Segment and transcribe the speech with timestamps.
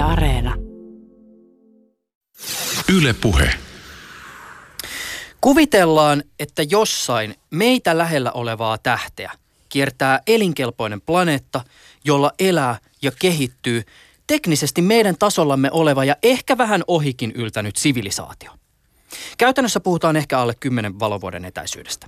[0.00, 0.54] Yle Areena.
[2.88, 3.54] Yle Puhe.
[5.40, 9.32] Kuvitellaan, että jossain meitä lähellä olevaa tähteä
[9.68, 11.64] kiertää elinkelpoinen planeetta,
[12.04, 13.82] jolla elää ja kehittyy
[14.26, 18.52] teknisesti meidän tasollamme oleva ja ehkä vähän ohikin yltänyt sivilisaatio.
[19.38, 22.06] Käytännössä puhutaan ehkä alle 10 valovuoden etäisyydestä.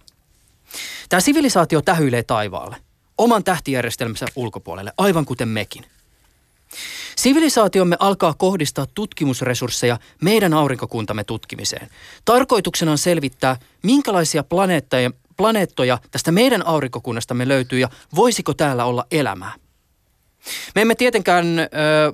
[1.08, 2.76] Tämä sivilisaatio tähyilee taivaalle,
[3.18, 5.84] oman tähtijärjestelmänsä ulkopuolelle, aivan kuten mekin.
[7.16, 11.88] Sivilisaatiomme alkaa kohdistaa tutkimusresursseja meidän aurinkokuntamme tutkimiseen.
[12.24, 19.52] Tarkoituksena on selvittää, minkälaisia planeettoja, planeettoja tästä meidän aurinkokunnastamme löytyy ja voisiko täällä olla elämää.
[20.74, 21.66] Me emme tietenkään ö,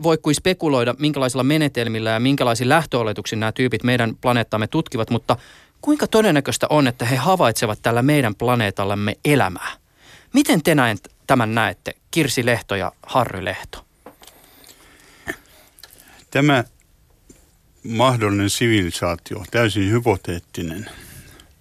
[0.03, 5.37] voi kuin spekuloida, minkälaisilla menetelmillä ja minkälaisiin lähtöoletuksiin nämä tyypit meidän planeettaamme tutkivat, mutta
[5.81, 9.71] kuinka todennäköistä on, että he havaitsevat tällä meidän planeetallamme elämää?
[10.33, 13.88] Miten te näin, tämän näette, Kirsi Lehto ja Harry Lehto?
[16.31, 16.65] Tämä
[17.85, 20.91] mahdollinen sivilisaatio, täysin hypoteettinen,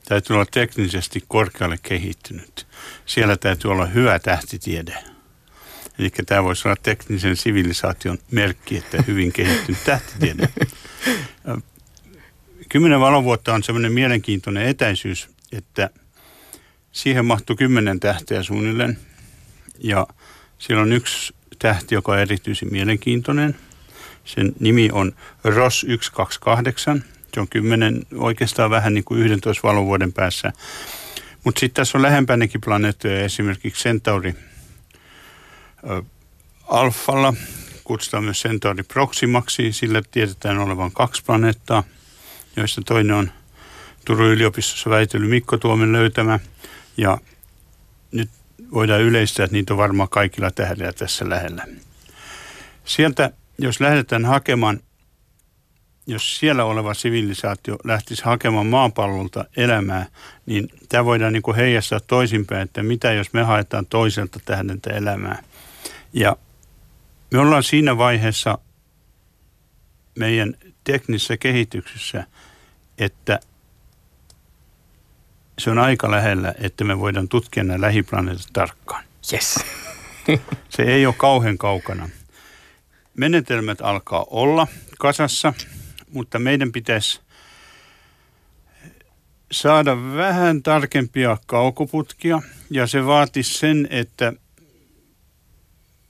[0.05, 2.67] täytyy olla teknisesti korkealle kehittynyt.
[3.05, 5.03] Siellä täytyy olla hyvä tähtitiede.
[5.99, 10.49] Eli tämä voisi olla teknisen sivilisaation merkki, että hyvin kehittynyt tähtitiede.
[12.69, 15.89] Kymmenen valovuotta on semmoinen mielenkiintoinen etäisyys, että
[16.91, 18.99] siihen mahtuu kymmenen tähteä suunnilleen.
[19.79, 20.07] Ja
[20.57, 23.55] siellä on yksi tähti, joka on erityisen mielenkiintoinen.
[24.27, 25.11] Sen nimi on
[25.43, 27.03] ROS 128.
[27.33, 30.53] Se on kymmenen oikeastaan vähän niin kuin 11 valovuoden päässä.
[31.43, 34.35] Mutta sitten tässä on lähempänäkin planeettoja, esimerkiksi Centauri
[36.67, 37.33] Alfalla,
[37.83, 39.73] kutsutaan myös Centauri Proximaksi.
[39.73, 41.83] Sillä tiedetään olevan kaksi planeettaa,
[42.55, 43.31] joista toinen on
[44.05, 46.39] Turun yliopistossa väitellyt Mikko Tuomen löytämä.
[46.97, 47.17] Ja
[48.11, 48.29] nyt
[48.73, 51.65] voidaan yleistää, että niitä on varmaan kaikilla tähdellä tässä lähellä.
[52.85, 54.79] Sieltä, jos lähdetään hakemaan,
[56.07, 60.05] jos siellä oleva sivilisaatio lähtisi hakemaan maapallolta elämää,
[60.45, 65.43] niin tämä voidaan niin heijastaa toisinpäin, että mitä jos me haetaan toiselta tähdeltä elämää.
[66.13, 66.37] Ja
[67.31, 68.57] me ollaan siinä vaiheessa
[70.15, 70.53] meidän
[70.83, 72.23] teknisessä kehityksessä,
[72.97, 73.39] että
[75.59, 79.03] se on aika lähellä, että me voidaan tutkia nämä lähiplaneetat tarkkaan.
[79.33, 79.59] Yes.
[80.69, 82.09] se ei ole kauhean kaukana.
[83.17, 84.67] Menetelmät alkaa olla
[84.99, 85.53] kasassa,
[86.11, 87.19] mutta meidän pitäisi
[89.51, 94.33] saada vähän tarkempia kaukoputkia ja se vaatisi sen, että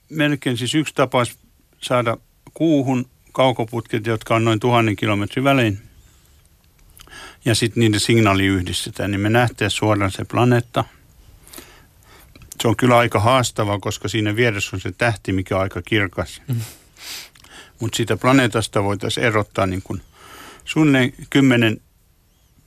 [0.10, 1.24] melkein siis yksi tapa
[1.82, 2.18] saada
[2.54, 5.82] kuuhun kaukoputket, jotka on noin tuhannen kilometrin välein,
[7.46, 10.84] ja sitten niiden signaali yhdistetään, niin me nähtee suoraan se planeetta.
[12.62, 16.42] Se on kyllä aika haastava, koska siinä vieressä on se tähti, mikä on aika kirkas.
[16.48, 16.62] Mm.
[17.80, 20.02] Mutta siitä planeetasta voitaisiin erottaa niin kuin
[20.66, 21.82] suunnilleen 10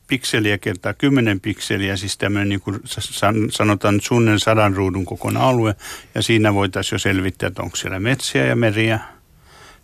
[0.07, 2.81] pikseliä kertaa 10 pikseliä, siis tämmöinen niin kuin
[3.51, 5.75] sanotaan suunnilleen sadan ruudun kokoinen alue,
[6.15, 9.01] ja siinä voitaisiin jo selvittää, että onko siellä metsiä ja meriä.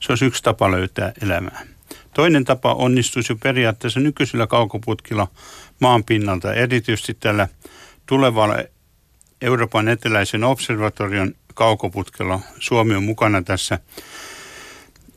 [0.01, 1.67] Se olisi yksi tapa löytää elämää.
[2.15, 5.29] Toinen tapa onnistuisi jo periaatteessa nykyisillä kaukoputkilla
[5.81, 7.49] maan pinnalta, erityisesti tällä
[8.07, 8.57] tulevalla
[9.41, 12.41] Euroopan eteläisen observatorion kaukoputkella.
[12.59, 13.79] Suomi on mukana tässä.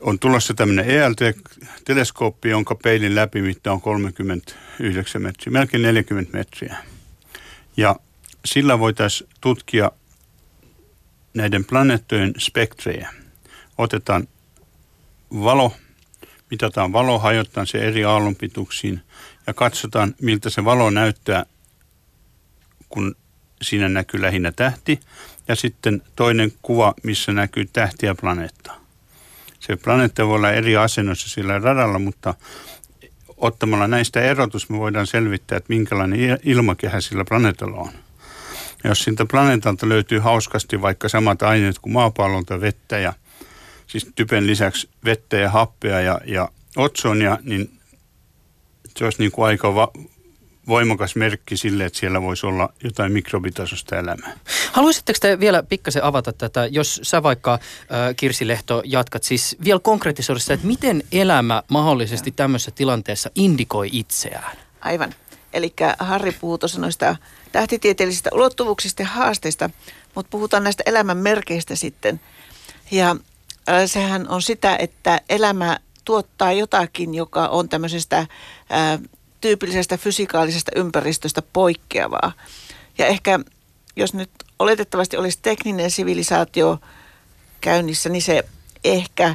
[0.00, 6.76] On tulossa tämmöinen ELT-teleskooppi, jonka peilin läpimitta on 39 metriä, melkein 40 metriä.
[7.76, 7.96] Ja
[8.44, 9.90] sillä voitaisiin tutkia
[11.34, 13.08] näiden planeettojen spektrejä.
[13.78, 14.28] Otetaan
[15.32, 15.72] valo
[16.50, 19.02] mitataan valo, hajotetaan se eri aallonpituuksiin
[19.46, 21.46] ja katsotaan, miltä se valo näyttää,
[22.88, 23.16] kun
[23.62, 25.00] siinä näkyy lähinnä tähti.
[25.48, 28.79] Ja sitten toinen kuva, missä näkyy tähti ja planeetta.
[29.60, 32.34] Se planeetta voi olla eri asennossa sillä radalla, mutta
[33.36, 37.90] ottamalla näistä erotus me voidaan selvittää, että minkälainen ilmakehä sillä planeetalla on.
[38.84, 43.12] Ja jos siltä planeetalta löytyy hauskasti vaikka samat aineet kuin maapallolta, vettä ja
[43.86, 47.80] siis typen lisäksi vettä ja happea ja, ja otsonia, niin
[48.96, 49.92] se olisi niin kuin aika va-
[50.70, 54.32] voimakas merkki sille, että siellä voisi olla jotain mikrobitasosta elämää.
[54.72, 57.58] Haluaisitteko te vielä pikkasen avata tätä, jos sä vaikka äh,
[58.16, 64.56] Kirsi Lehto jatkat, siis vielä konkreettisoida sitä, että miten elämä mahdollisesti tämmöisessä tilanteessa indikoi itseään?
[64.80, 65.14] Aivan.
[65.52, 67.16] Eli Harri puhuu tuossa noista
[67.52, 69.70] tähtitieteellisistä ulottuvuuksista ja haasteista,
[70.14, 72.20] mutta puhutaan näistä elämän merkeistä sitten.
[72.90, 73.16] Ja
[73.86, 78.26] sehän on sitä, että elämä tuottaa jotakin, joka on tämmöisestä
[78.70, 78.98] ää,
[79.40, 82.32] tyypillisestä fysikaalisesta ympäristöstä poikkeavaa.
[82.98, 83.40] Ja ehkä
[83.96, 86.78] jos nyt oletettavasti olisi tekninen sivilisaatio
[87.60, 88.44] käynnissä, niin se
[88.84, 89.34] ehkä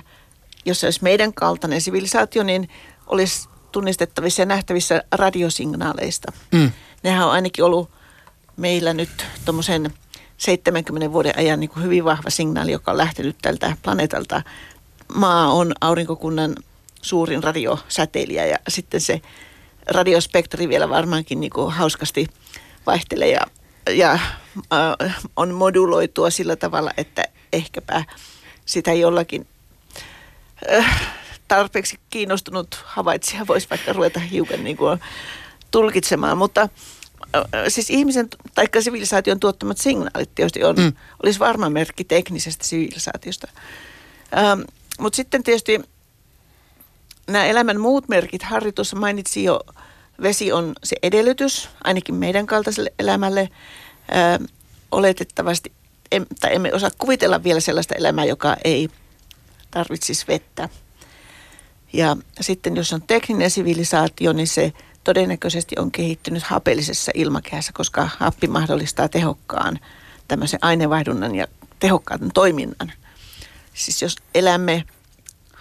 [0.65, 2.69] jos se olisi meidän kaltainen sivilisaatio, niin
[3.07, 6.31] olisi tunnistettavissa ja nähtävissä radiosignaaleista.
[6.51, 6.71] Mm.
[7.03, 7.89] Nehän on ainakin ollut
[8.57, 9.93] meillä nyt tuommoisen
[10.37, 14.41] 70 vuoden ajan niin kuin hyvin vahva signaali, joka on lähtenyt tältä planeetalta.
[15.15, 16.55] Maa on aurinkokunnan
[17.01, 19.21] suurin radiosäteilijä ja sitten se
[19.87, 22.27] radiospektri vielä varmaankin niin kuin hauskasti
[22.85, 23.41] vaihtelee ja,
[23.89, 27.23] ja äh, on moduloitua sillä tavalla, että
[27.53, 28.03] ehkäpä
[28.65, 29.47] sitä jollakin
[30.71, 31.11] äh,
[31.47, 34.99] tarpeeksi kiinnostunut havaitsija voisi vaikka ruveta hiukan niin kuin
[35.71, 36.61] tulkitsemaan, mutta
[37.35, 40.93] äh, siis ihmisen tai sivilisaation tuottamat signaalit tietysti on, mm.
[41.23, 43.47] olisi varma merkki teknisestä sivilisaatiosta.
[44.37, 44.61] Ähm,
[44.99, 45.81] mutta sitten tietysti
[47.27, 49.61] nämä elämän muut merkit, Harri tuossa mainitsi jo,
[50.21, 53.49] vesi on se edellytys, ainakin meidän kaltaiselle elämälle.
[54.11, 54.39] Ää,
[54.91, 55.71] oletettavasti,
[56.11, 58.89] em, tai emme osaa kuvitella vielä sellaista elämää, joka ei
[59.71, 60.69] tarvitsisi vettä.
[61.93, 64.73] Ja sitten jos on tekninen sivilisaatio, niin se
[65.03, 69.79] todennäköisesti on kehittynyt hapellisessa ilmakehässä, koska happi mahdollistaa tehokkaan
[70.27, 71.47] tämmöisen ainevaihdunnan ja
[71.79, 72.91] tehokkaan toiminnan.
[73.73, 74.83] Siis jos elämme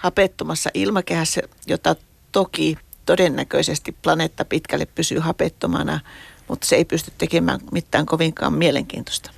[0.04, 1.96] hapettomassa ilmakehässä, jota
[2.32, 6.00] toki todennäköisesti planeetta pitkälle pysyy hapettomana,
[6.48, 9.30] mutta se ei pysty tekemään mitään kovinkaan mielenkiintoista.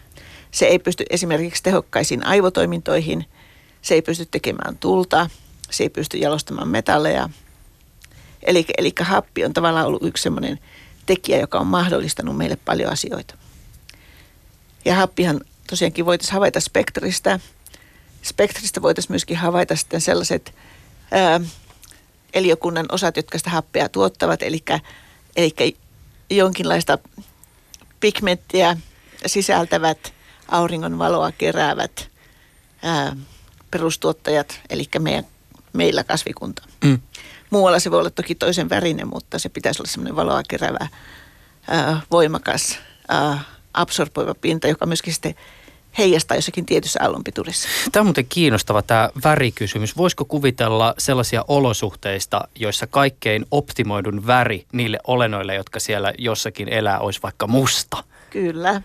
[0.51, 3.25] Se ei pysty esimerkiksi tehokkaisiin aivotoimintoihin,
[3.83, 5.31] se ei pysty tekemään tulta,
[5.71, 7.29] se ei pysty jalostamaan metalleja.
[8.43, 10.59] Eli, eli happi on tavallaan ollut yksi sellainen
[11.07, 13.35] tekijä, joka on mahdollistanut meille paljon asioita.
[14.85, 17.41] Ja happihan tosiaankin voitaisiin havaita spektristä–
[18.27, 20.55] spektristä voitaisiin myöskin havaita sitten sellaiset
[21.11, 21.41] ää,
[22.35, 24.65] eliökunnan osat, jotka sitä happea tuottavat, eli,
[25.37, 25.77] eli
[26.31, 26.99] jonkinlaista
[28.01, 28.77] pigmenttiä
[29.27, 30.13] sisältävät,
[30.49, 32.11] auringon valoa keräävät
[32.83, 33.17] ää,
[33.71, 35.25] perustuottajat, eli meidän,
[35.73, 36.63] meillä kasvikunta.
[36.85, 36.99] Mm.
[37.51, 40.89] Muualla se voi olla toki toisen värinen, mutta se pitäisi olla semmoinen valoa keräävä,
[41.69, 42.79] ää, voimakas,
[43.09, 43.45] ää,
[43.75, 45.35] absorboiva pinta, joka myöskin sitten
[45.99, 47.69] heijastaa jossakin tietyssä aallonpituudessa.
[47.93, 49.97] Tämä on muuten kiinnostava tämä värikysymys.
[49.97, 57.21] Voisiko kuvitella sellaisia olosuhteista, joissa kaikkein optimoidun väri niille olennoille, jotka siellä jossakin elää, olisi
[57.23, 58.05] vaikka musta?
[58.31, 58.83] Kyllä.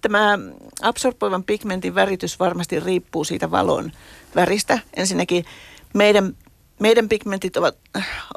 [0.00, 0.38] Tämä
[0.82, 3.92] absorboivan pigmentin väritys varmasti riippuu siitä valon
[4.34, 4.78] väristä.
[4.96, 5.44] Ensinnäkin
[5.94, 6.36] meidän,
[6.78, 7.76] meidän pigmentit ovat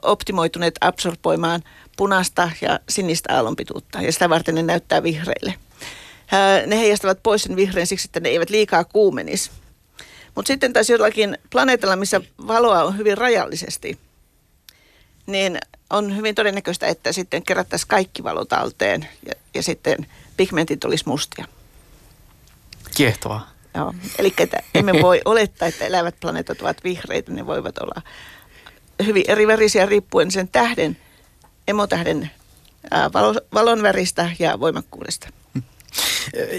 [0.01, 1.63] optimoituneet absorboimaan
[1.97, 5.53] punaista ja sinistä aallonpituutta ja sitä varten ne näyttää vihreille
[6.67, 9.51] ne heijastavat pois sen vihreän siksi, että ne eivät liikaa kuumenisi.
[10.35, 13.99] Mutta sitten taas jollakin planeetalla, missä valoa on hyvin rajallisesti,
[15.25, 20.07] niin on hyvin todennäköistä, että sitten kerättäisiin kaikki valo talteen ja, ja sitten
[20.37, 21.45] pigmentit olisi mustia.
[22.95, 23.51] Kiehtovaa.
[23.75, 28.01] Joo, eli että emme voi olettaa, että elävät planeetat ovat vihreitä, ne voivat olla
[29.05, 30.97] hyvin eri värisiä riippuen sen tähden,
[31.67, 32.31] emotähden
[33.53, 35.27] valon väristä ja voimakkuudesta.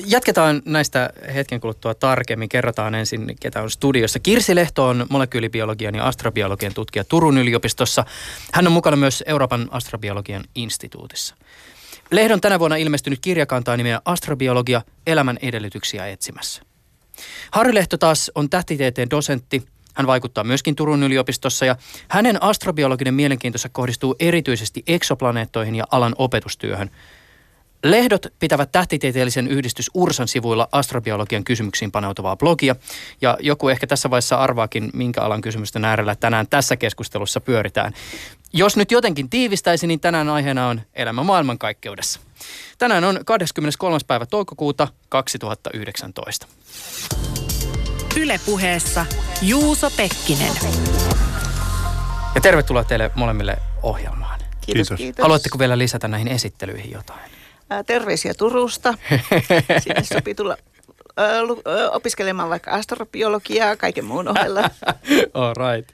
[0.06, 2.48] Jatketaan näistä hetken kuluttua tarkemmin.
[2.48, 4.18] Kerrotaan ensin, ketä on studiossa.
[4.18, 8.04] Kirsi Lehto on molekyylibiologian ja astrobiologian tutkija Turun yliopistossa.
[8.52, 11.34] Hän on mukana myös Euroopan astrobiologian instituutissa.
[12.10, 16.62] Lehdon tänä vuonna ilmestynyt kirja kantaa nimeä Astrobiologia, elämän edellytyksiä etsimässä.
[17.50, 19.62] Harri Lehto taas on tähtitieteen dosentti.
[19.94, 21.76] Hän vaikuttaa myöskin Turun yliopistossa ja
[22.08, 26.90] hänen astrobiologinen mielenkiintonsa kohdistuu erityisesti eksoplaneettoihin ja alan opetustyöhön–
[27.82, 32.76] Lehdot pitävät tähtitieteellisen yhdistys Ursan sivuilla astrobiologian kysymyksiin paneutuvaa blogia.
[33.20, 37.92] Ja joku ehkä tässä vaiheessa arvaakin, minkä alan kysymysten äärellä tänään tässä keskustelussa pyöritään.
[38.52, 42.20] Jos nyt jotenkin tiivistäisi, niin tänään aiheena on elämä maailmankaikkeudessa.
[42.78, 43.98] Tänään on 23.
[44.06, 46.46] päivä toukokuuta 2019.
[48.16, 49.06] Ylepuheessa
[49.42, 50.52] Juuso Pekkinen.
[52.34, 54.40] Ja tervetuloa teille molemmille ohjelmaan.
[54.40, 54.96] Kiitos, kiitos.
[54.98, 55.22] kiitos.
[55.22, 57.35] Haluatteko vielä lisätä näihin esittelyihin jotain?
[57.86, 58.94] Terveisiä Turusta.
[59.84, 60.56] Sinne sopii tulla
[61.92, 64.60] opiskelemaan vaikka astrobiologiaa kaiken muun ohella.
[65.34, 65.90] All right.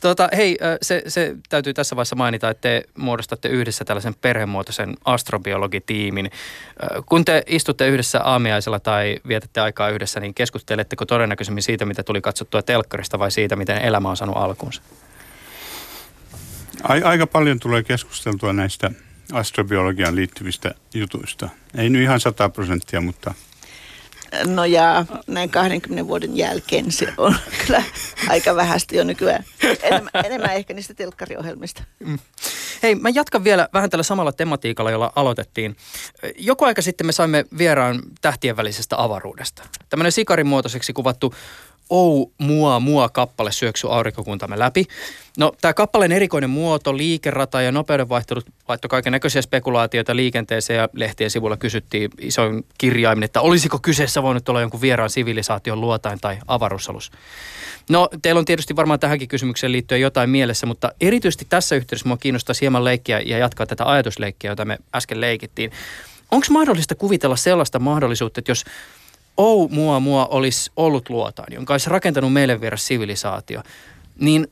[0.00, 6.30] Tuota, hei, se, se täytyy tässä vaiheessa mainita, että te muodostatte yhdessä tällaisen perhemuotoisen astrobiologitiimin.
[7.06, 12.20] Kun te istutte yhdessä aamiaisella tai vietätte aikaa yhdessä, niin keskusteletteko todennäköisemmin siitä, mitä tuli
[12.20, 14.82] katsottua telkkarista vai siitä, miten elämä on saanut alkuunsa?
[16.82, 18.90] Aika paljon tulee keskusteltua näistä
[19.32, 21.48] astrobiologiaan liittyvistä jutuista.
[21.78, 23.34] Ei nyt ihan 100 prosenttia, mutta...
[24.46, 27.82] No ja näin 20 vuoden jälkeen se on kyllä
[28.28, 29.44] aika vähäistä jo nykyään.
[29.82, 31.82] Enemmän, enemmän ehkä niistä telkkariohjelmista.
[31.98, 32.18] Mm.
[32.82, 35.76] Hei, mä jatkan vielä vähän tällä samalla tematiikalla, jolla aloitettiin.
[36.38, 39.62] Joku aika sitten me saimme vieraan tähtien välisestä avaruudesta.
[39.88, 41.34] Tämmöinen sikarin muotoiseksi kuvattu
[41.90, 44.84] Ou, mua, mua kappale syöksy aurinkokuntamme läpi.
[45.38, 51.30] No, tämä kappaleen erikoinen muoto, liikerata ja nopeudenvaihtelut laittoi kaiken näköisiä spekulaatioita liikenteeseen ja lehtien
[51.30, 57.10] sivulla kysyttiin isoin kirjaimin, että olisiko kyseessä voinut olla jonkun vieraan sivilisaation luotain tai avaruusalus.
[57.90, 62.16] No, teillä on tietysti varmaan tähänkin kysymykseen liittyen jotain mielessä, mutta erityisesti tässä yhteydessä minua
[62.16, 65.70] kiinnostaa hieman leikkiä ja jatkaa tätä ajatusleikkiä, jota me äsken leikittiin.
[66.30, 68.64] Onko mahdollista kuvitella sellaista mahdollisuutta, että jos
[69.36, 73.62] Ou mua mua olisi ollut luotaan, jonka olisi rakentanut meille vieras sivilisaatio,
[74.20, 74.48] niin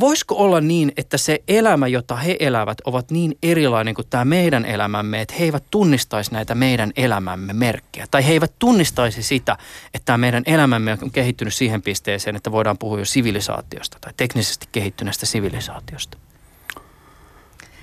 [0.00, 4.64] voisiko olla niin, että se elämä, jota he elävät, ovat niin erilainen kuin tämä meidän
[4.64, 8.06] elämämme, että he eivät tunnistaisi näitä meidän elämämme merkkejä.
[8.10, 9.56] Tai he eivät tunnistaisi sitä,
[9.94, 14.68] että tämä meidän elämämme on kehittynyt siihen pisteeseen, että voidaan puhua jo sivilisaatiosta tai teknisesti
[14.72, 16.18] kehittyneestä sivilisaatiosta.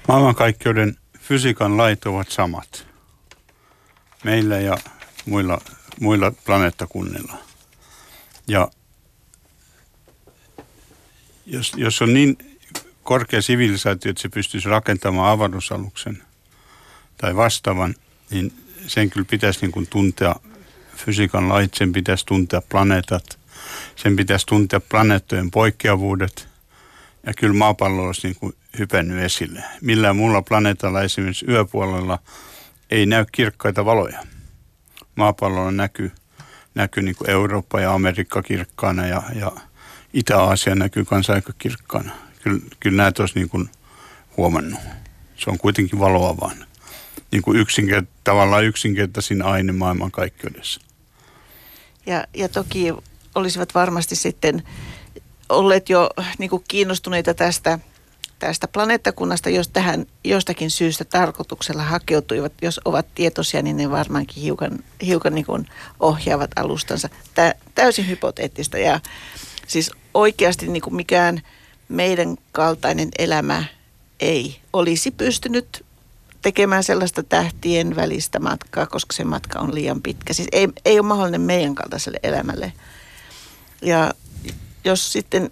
[0.07, 2.87] Maailmankaikkeuden fysiikan lait ovat samat.
[4.23, 4.77] Meillä ja
[5.25, 5.61] muilla,
[5.99, 7.37] muilla planeettakunnilla.
[8.47, 8.71] Ja
[11.45, 12.37] jos, jos on niin
[13.03, 16.23] korkea sivilisaatio, että se pystyisi rakentamaan avaruusaluksen
[17.17, 17.95] tai vastaavan,
[18.29, 18.53] niin
[18.87, 20.35] sen kyllä pitäisi niin kuin tuntea
[20.95, 23.39] fysiikan lait, sen pitäisi tuntea planeetat,
[23.95, 26.47] sen pitäisi tuntea planeettojen poikkeavuudet.
[27.25, 29.63] Ja kyllä maapallo olisi niin kuin hypennyt esille.
[29.81, 32.19] Millään muulla planeetalla esimerkiksi yöpuolella
[32.89, 34.23] ei näy kirkkaita valoja.
[35.19, 36.11] Maapallolla näkyy,
[36.75, 39.51] näkyy niin kuin Eurooppa ja Amerikka kirkkaana ja, ja
[40.13, 42.11] Itä-Aasia näkyy kanssa aika kirkkaana.
[42.43, 43.69] Kyllä, kyllä näet olisi niin kuin
[44.37, 44.79] huomannut.
[45.35, 46.65] Se on kuitenkin valoa vaan.
[47.31, 50.81] Niin kuin yksinkert, tavallaan yksinkertaisin aine maailman kaikkeudessa.
[52.05, 52.93] Ja, ja toki
[53.35, 54.63] olisivat varmasti sitten
[55.49, 57.79] olleet jo niin kuin kiinnostuneita tästä,
[58.39, 62.53] tästä planeettakunnasta, jos tähän jostakin syystä tarkoituksella hakeutuivat.
[62.61, 65.67] Jos ovat tietoisia, niin ne varmaankin hiukan, hiukan niin kuin
[65.99, 67.09] ohjaavat alustansa.
[67.35, 68.99] Tämä täysin hypoteettista ja
[69.69, 71.41] Siis oikeasti niin kuin mikään
[71.89, 73.63] meidän kaltainen elämä
[74.19, 75.85] ei olisi pystynyt
[76.41, 80.33] tekemään sellaista tähtien välistä matkaa, koska se matka on liian pitkä.
[80.33, 82.73] Siis ei, ei ole mahdollinen meidän kaltaiselle elämälle.
[83.81, 84.13] Ja
[84.83, 85.51] jos sitten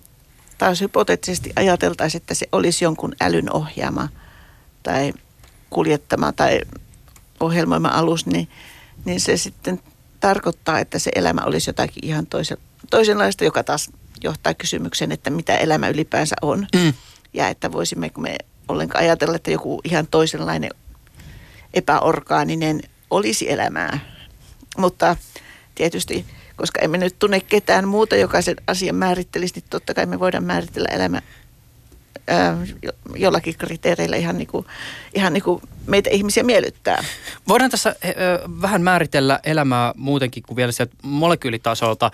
[0.57, 4.09] taas hypoteettisesti ajateltaisiin, että se olisi jonkun älyn ohjaama
[4.83, 5.13] tai
[5.69, 6.61] kuljettama tai
[7.39, 8.49] ohjelmoima alus, niin,
[9.05, 9.79] niin se sitten
[10.19, 12.57] tarkoittaa, että se elämä olisi jotakin ihan toisen,
[12.89, 13.89] toisenlaista, joka taas
[14.23, 16.67] johtaa kysymykseen, että mitä elämä ylipäänsä on.
[16.75, 16.93] Mm.
[17.33, 18.35] Ja että voisimmeko me
[18.67, 20.71] ollenkaan ajatella, että joku ihan toisenlainen
[21.73, 23.99] epäorgaaninen olisi elämää.
[24.77, 25.15] Mutta
[25.75, 26.25] tietysti,
[26.57, 30.43] koska emme nyt tunne ketään muuta, joka sen asian määrittelisi, niin totta kai me voidaan
[30.43, 31.21] määritellä elämä
[33.15, 34.65] jollakin kriteereillä ihan niin kuin,
[35.13, 37.03] ihan niin kuin meitä ihmisiä miellyttää.
[37.47, 37.95] Voidaan tässä
[38.61, 42.11] vähän määritellä elämää muutenkin kuin vielä sieltä molekyylitasolta,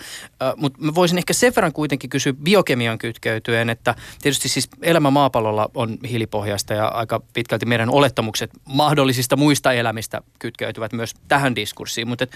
[0.57, 5.69] mutta mä voisin ehkä sen verran kuitenkin kysyä biokemian kytkeytyen, että tietysti siis elämä maapallolla
[5.75, 12.27] on hiilipohjasta ja aika pitkälti meidän olettamukset mahdollisista muista elämistä kytkeytyvät myös tähän diskurssiin, mutta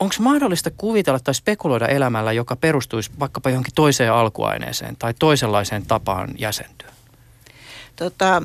[0.00, 6.34] onko mahdollista kuvitella tai spekuloida elämällä, joka perustuisi vaikkapa johonkin toiseen alkuaineeseen tai toisenlaiseen tapaan
[6.38, 6.88] jäsentyä?
[7.96, 8.42] Tota,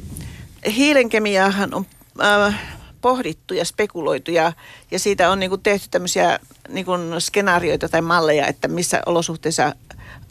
[0.75, 1.85] hiilen kemiaahan on
[2.21, 2.59] äh,
[3.01, 4.53] pohdittu ja spekuloitu ja,
[4.91, 9.75] ja siitä on niinku tehty tämmöisiä niinku skenaarioita tai malleja, että missä olosuhteissa,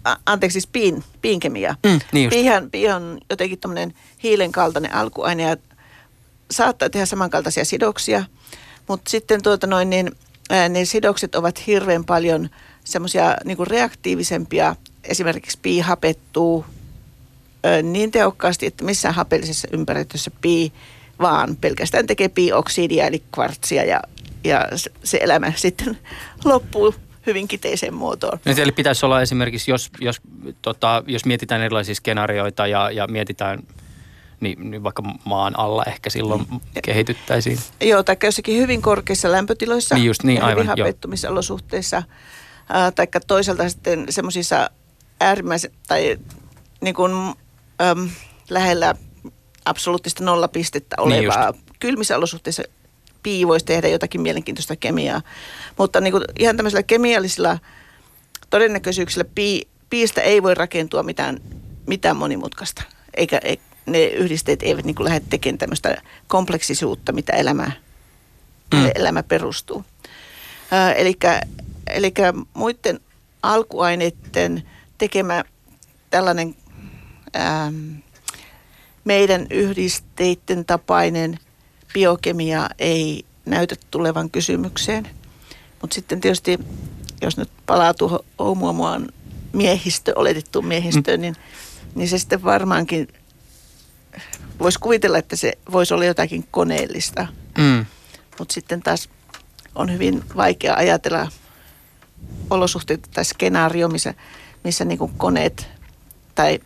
[0.05, 1.77] a, anteeksi siis piin, piinkemia.
[1.87, 5.57] Mm, niin Piihan, pii on jotenkin tämmöinen hiilen kaltainen alkuaine ja
[6.51, 8.25] saattaa tehdä samankaltaisia sidoksia,
[8.89, 10.11] mutta sitten tuota noin, niin,
[10.69, 12.51] ne sidokset ovat hirveän paljon
[12.85, 14.77] semmoisia niinku reaktiivisempia.
[15.05, 16.65] Esimerkiksi pii hapettuu
[17.83, 20.73] niin tehokkaasti, että missään hapellisessa ympäristössä pii
[21.21, 24.01] vaan pelkästään tekee piioksidia eli kvartsia ja,
[24.45, 24.69] ja
[25.05, 25.99] se elämä sitten
[26.45, 26.95] loppuu
[27.27, 28.39] hyvin kiteiseen muotoon.
[28.45, 30.21] No, eli pitäisi olla esimerkiksi, jos, jos,
[30.63, 33.63] tota, jos mietitään erilaisia skenaarioita ja, ja mietitään
[34.43, 36.61] niin, niin vaikka maan alla ehkä silloin mm.
[36.83, 37.59] kehityttäisiin.
[37.81, 40.77] Joo, tai jossakin hyvin korkeissa lämpötiloissa niin just, niin, ja aivan, hyvin
[42.95, 44.71] tai toisaalta sitten semmoisissa
[45.21, 46.19] äärimmäisen, tai
[46.81, 47.13] niin kuin
[47.81, 48.09] äm,
[48.51, 48.95] lähellä
[49.65, 51.51] absoluuttista nollapistettä niin olevaa.
[51.51, 52.63] Niin Kylmissä olosuhteissa
[53.23, 55.23] pii voisi tehdä jotakin mielenkiintoista kemiaa.
[55.79, 57.59] Mutta niin kuin ihan tämmöisillä kemiallisilla
[58.51, 61.41] todennäköisyyksillä pii, piistä ei voi rakentua mitään,
[61.87, 62.83] mitään monimutkaista.
[63.15, 67.71] Eikä, ei, ne yhdisteet eivät niin kuin lähde tekemään tämmöistä kompleksisuutta, mitä elämä,
[68.75, 68.91] mm.
[68.95, 69.85] elämä perustuu.
[71.87, 72.13] Eli
[72.55, 73.01] muiden
[73.43, 74.63] alkuaineiden
[74.99, 75.45] tekemä
[76.11, 76.55] tällainen
[77.37, 77.95] ähm,
[79.05, 81.39] meidän yhdisteiden tapainen
[81.95, 85.09] biokemia ei näytä tulevan kysymykseen.
[85.81, 86.59] Mutta sitten tietysti,
[87.23, 89.09] jos nyt palaa tuohon Oumuamuan
[89.53, 91.21] miehistö, oletettu miehistö, mm.
[91.21, 91.37] niin,
[91.95, 93.09] niin se sitten varmaankin
[94.59, 97.27] voisi kuvitella, että se voisi olla jotakin koneellista.
[97.59, 97.87] Mm.
[98.39, 99.09] Mutta sitten taas
[99.75, 101.29] on hyvin vaikea ajatella
[102.51, 104.15] olosuhteita tai skenaario, missä,
[104.65, 105.69] missä niin koneet
[106.35, 106.61] tai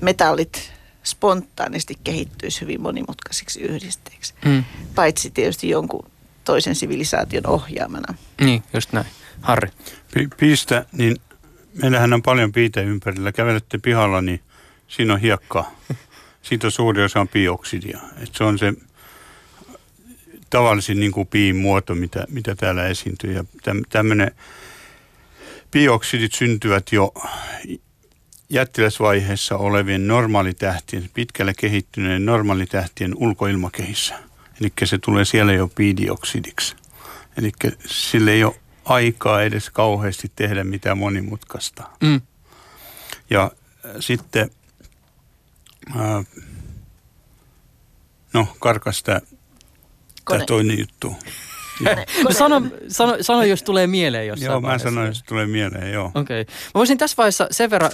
[0.00, 0.72] metallit
[1.04, 4.34] spontaanisti kehittyisi hyvin monimutkaisiksi yhdisteiksi.
[4.44, 4.64] Mm.
[4.94, 6.10] Paitsi tietysti jonkun
[6.44, 8.14] toisen sivilisaation ohjaamana.
[8.40, 9.06] Niin, just näin.
[9.40, 9.70] Harri.
[10.14, 11.16] Pi- piistä, niin
[11.82, 13.32] meillähän on paljon piitä ympärillä.
[13.32, 14.40] Kävelette pihalla, niin
[14.88, 15.70] siinä on hiekkaa.
[16.42, 18.00] Siitä on suuri osa on bioksidia.
[18.22, 18.72] Et se on se
[20.50, 23.32] tavallisin niin kuin piin muoto, mitä, mitä täällä esiintyy.
[23.32, 23.44] Ja
[23.88, 24.30] tämmöinen
[25.70, 27.14] bioksidit syntyvät jo
[28.48, 34.14] jättiläisvaiheessa olevien normaalitähtien, pitkälle kehittyneiden normaalitähtien ulkoilmakehissä.
[34.60, 36.76] Eli se tulee siellä jo piidioksidiksi.
[37.36, 37.52] Eli
[37.86, 38.54] sille ei ole
[38.84, 41.82] aikaa edes kauheasti tehdä mitään monimutkaista.
[42.00, 42.20] Mm.
[43.30, 43.50] Ja
[44.00, 44.50] sitten,
[45.96, 46.26] äh,
[48.32, 49.20] no karkas tämä
[50.46, 51.16] toinen juttu.
[52.24, 56.10] no sano, sano, sano, jos tulee mieleen jossain Joo, mä sanon, jos tulee mieleen, joo.
[56.14, 56.40] Okei.
[56.40, 56.54] Okay.
[56.74, 57.90] Mä voisin tässä vaiheessa sen verran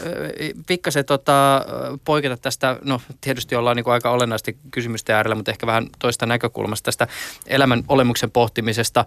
[0.66, 1.66] pikkasen tota,
[2.04, 6.84] poiketa tästä, no tietysti ollaan niin aika olennaisesti kysymystä äärellä, mutta ehkä vähän toista näkökulmasta
[6.84, 7.06] tästä
[7.46, 9.04] elämän olemuksen pohtimisesta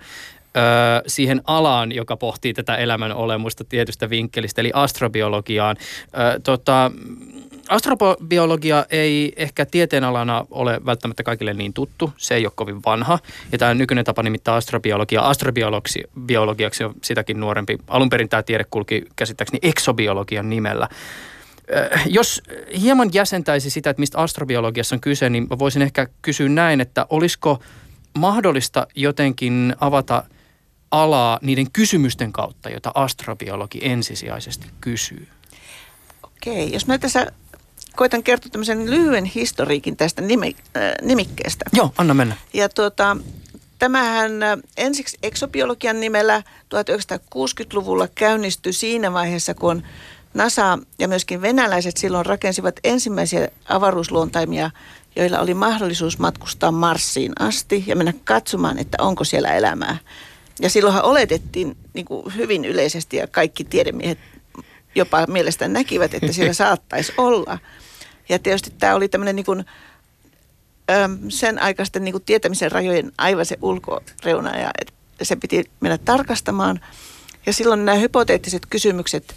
[1.07, 5.77] siihen alaan, joka pohtii tätä elämän olemusta tietystä vinkkelistä, eli astrobiologiaan.
[6.43, 6.91] tota,
[7.69, 12.13] astrobiologia ei ehkä tieteenalana ole välttämättä kaikille niin tuttu.
[12.17, 13.19] Se ei ole kovin vanha.
[13.51, 17.77] Ja tämä nykyinen tapa nimittää astrobiologia astrobiologiaksi on sitäkin nuorempi.
[17.87, 20.89] Alun perin tämä tiede kulki käsittääkseni eksobiologian nimellä.
[22.05, 22.41] Jos
[22.81, 27.59] hieman jäsentäisi sitä, että mistä astrobiologiassa on kyse, niin voisin ehkä kysyä näin, että olisiko
[28.17, 30.23] mahdollista jotenkin avata
[30.91, 35.27] alaa niiden kysymysten kautta, joita astrobiologi ensisijaisesti kysyy?
[36.23, 37.31] Okei, jos mä tässä
[37.95, 41.65] koitan kertoa tämmöisen lyhyen historiikin tästä nimi, äh, nimikkeestä.
[41.73, 42.35] Joo, anna mennä.
[42.53, 43.17] Ja tuota,
[43.79, 46.43] tämähän äh, ensiksi eksobiologian nimellä
[46.75, 49.83] 1960-luvulla käynnistyi siinä vaiheessa, kun
[50.33, 54.71] NASA ja myöskin venäläiset silloin rakensivat ensimmäisiä avaruusluontaimia,
[55.15, 59.97] joilla oli mahdollisuus matkustaa Marsiin asti ja mennä katsomaan, että onko siellä elämää.
[60.59, 64.17] Ja silloinhan oletettiin niin kuin hyvin yleisesti ja kaikki tiedemiehet
[64.95, 67.59] jopa mielestäni näkivät, että siellä saattaisi olla.
[68.29, 69.65] Ja tietysti tämä oli tämmöinen niin kuin,
[71.29, 74.71] sen aikaisten niin kuin tietämisen rajojen aivan se ulkoreuna ja
[75.21, 76.79] se piti mennä tarkastamaan.
[77.45, 79.35] Ja silloin nämä hypoteettiset kysymykset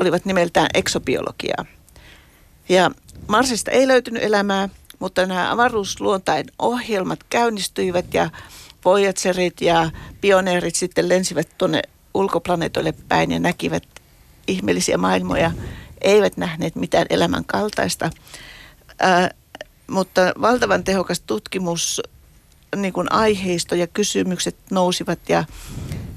[0.00, 1.64] olivat nimeltään eksobiologiaa.
[2.68, 2.90] Ja
[3.26, 8.30] Marsista ei löytynyt elämää, mutta nämä avaruusluontain ohjelmat käynnistyivät ja
[8.84, 11.82] Voyagerit ja pioneerit sitten lensivät tuonne
[12.14, 13.82] ulkoplaneetoille päin ja näkivät
[14.46, 15.50] ihmeellisiä maailmoja
[16.00, 18.10] eivät nähneet mitään elämän kaltaista.
[19.00, 19.30] Ää,
[19.86, 22.02] mutta valtavan tehokas tutkimus,
[22.76, 25.44] niin kuin aiheisto ja kysymykset nousivat ja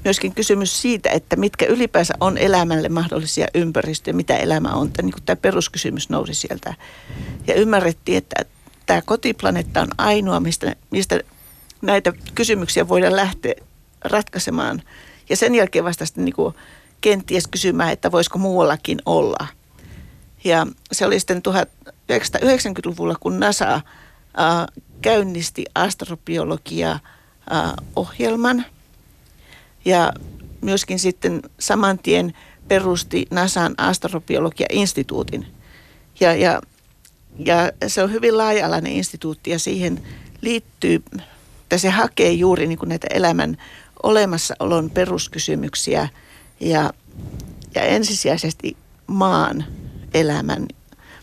[0.04, 4.90] myöskin kysymys siitä, että mitkä ylipäänsä on elämälle mahdollisia ympäristöjä, mitä elämä on.
[5.02, 6.74] Niin kuin tämä peruskysymys nousi sieltä.
[7.46, 8.44] Ja ymmärrettiin, että
[8.86, 11.20] tämä kotiplaneetta on ainoa, mistä, mistä
[11.82, 13.54] näitä kysymyksiä voidaan lähteä
[14.04, 14.82] ratkaisemaan.
[15.28, 16.54] Ja sen jälkeen vasta sitten niin kuin
[17.00, 19.46] kenties kysymään, että voisiko muuallakin olla.
[20.44, 23.82] Ja se oli sitten 1990-luvulla, kun NASA äh,
[25.02, 28.64] käynnisti astrobiologia-ohjelman.
[29.84, 30.12] Ja
[30.60, 32.34] myöskin sitten saman tien
[32.68, 35.46] perusti NASAn astrobiologia-instituutin.
[36.20, 36.62] Ja, ja,
[37.38, 40.02] ja se on hyvin laaja-alainen instituutti ja siihen
[40.40, 41.02] liittyy,
[41.68, 43.56] että se hakee juuri niin kuin näitä elämän
[44.02, 46.08] olemassaolon peruskysymyksiä
[46.60, 46.92] ja,
[47.74, 48.76] ja ensisijaisesti
[49.06, 49.64] maan
[50.14, 50.66] elämän,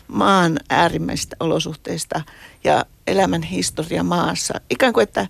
[0.08, 2.22] maan äärimmäisistä olosuhteista
[2.64, 4.60] ja elämän historia maassa.
[4.70, 5.26] Ikään kuin, että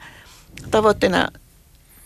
[0.70, 1.28] tavoitteena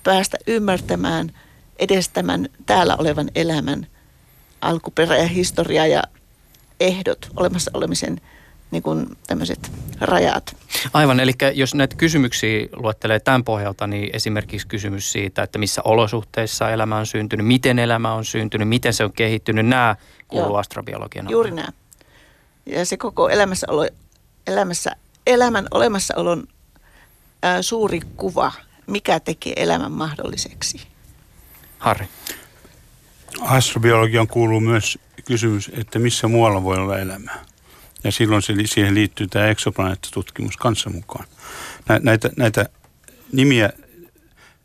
[0.05, 1.33] päästä ymmärtämään
[1.79, 3.87] edes tämän täällä olevan elämän
[4.61, 6.03] alkuperä ja historia ja
[6.81, 8.21] ehdot olemassa olemisen
[8.71, 10.57] niin kuin tämmöiset rajat.
[10.93, 16.71] Aivan, eli jos näitä kysymyksiä luettelee tämän pohjalta, niin esimerkiksi kysymys siitä, että missä olosuhteissa
[16.71, 19.97] elämä on syntynyt, miten elämä on syntynyt, miten se on kehittynyt, nämä
[20.29, 21.69] kuuluu astrobiologian Juuri nämä.
[22.67, 23.89] Ja se koko elämässä, olo,
[24.47, 24.91] elämässä,
[25.27, 26.45] elämän olemassaolon
[27.43, 28.53] ää, suuri kuva,
[28.87, 30.81] mikä tekee elämän mahdolliseksi.
[31.79, 32.09] Harri.
[33.41, 37.45] Astrobiologian kuuluu myös kysymys, että missä muualla voi olla elämää.
[38.05, 41.25] Ja silloin se, siihen liittyy tämä eksoplaneettatutkimus kanssa mukaan.
[42.03, 42.69] Näitä, näitä
[43.33, 43.71] nimiä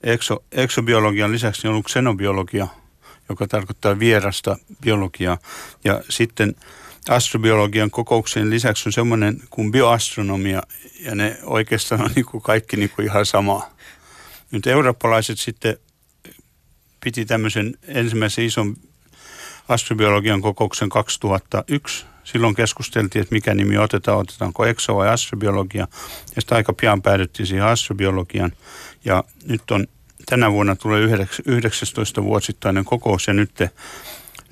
[0.04, 2.67] ekso, eksobiologian lisäksi on ollut xenobiologia,
[3.30, 5.38] joka tarkoittaa vierasta biologiaa.
[5.84, 6.56] Ja sitten
[7.10, 10.63] astrobiologian kokouksien lisäksi on semmoinen kuin bioastronomia,
[11.00, 13.76] ja ne oikeastaan on niin kuin kaikki niin kuin ihan samaa.
[14.52, 15.78] Nyt eurooppalaiset sitten
[17.04, 18.76] piti tämmöisen ensimmäisen ison
[19.69, 22.06] astrobiologian kokouksen 2001.
[22.26, 25.88] Silloin keskusteltiin, että mikä nimi otetaan, otetaanko exo vai astrobiologia.
[26.36, 28.52] Ja sitten aika pian päädyttiin siihen astrobiologian.
[29.06, 29.88] Ja nyt on,
[30.26, 31.02] tänä vuonna tulee
[31.46, 33.52] 19 vuosittainen kokous ja nyt,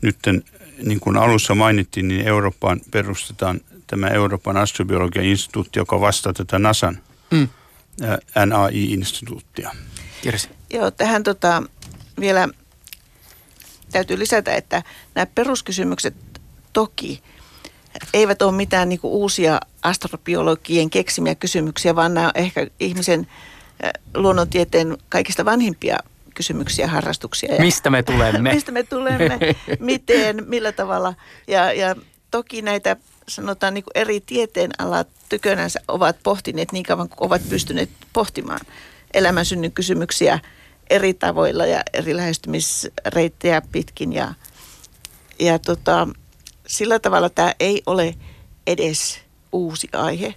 [0.02, 0.18] nyt
[0.84, 6.98] niin kuin alussa mainittiin, niin Eurooppaan perustetaan tämä Euroopan astrobiologian instituutti, joka vastaa tätä NASAn
[7.32, 7.50] mm.
[8.46, 9.72] NAI-instituuttia.
[10.22, 10.50] Kirsi.
[10.70, 11.64] Joo, tähän tota,
[12.20, 12.50] vielä
[13.92, 14.84] täytyy lisätä, että
[15.16, 16.16] nämä peruskysymykset
[16.74, 17.24] toki
[18.13, 23.27] eivät ole mitään niin uusia astrobiologien keksimiä kysymyksiä, vaan nämä on ehkä ihmisen
[24.15, 25.97] luonnontieteen kaikista vanhimpia
[26.34, 27.56] kysymyksiä, harrastuksia.
[27.56, 28.51] Ja Mistä me tulemme?
[28.53, 29.39] Mistä me tulemme,
[29.79, 31.13] miten, millä tavalla.
[31.47, 31.95] Ja, ja
[32.32, 32.95] toki näitä
[33.27, 38.60] sanotaan niin eri tieteenalat tykönänsä ovat pohtineet niin kauan kuin ovat pystyneet pohtimaan
[39.13, 40.39] elämän synnyn kysymyksiä
[40.89, 44.13] eri tavoilla ja eri lähestymisreittejä pitkin.
[44.13, 44.34] Ja,
[45.39, 46.08] ja tota,
[46.67, 48.15] sillä tavalla tämä ei ole
[48.67, 49.19] edes
[49.52, 50.34] uusi aihe.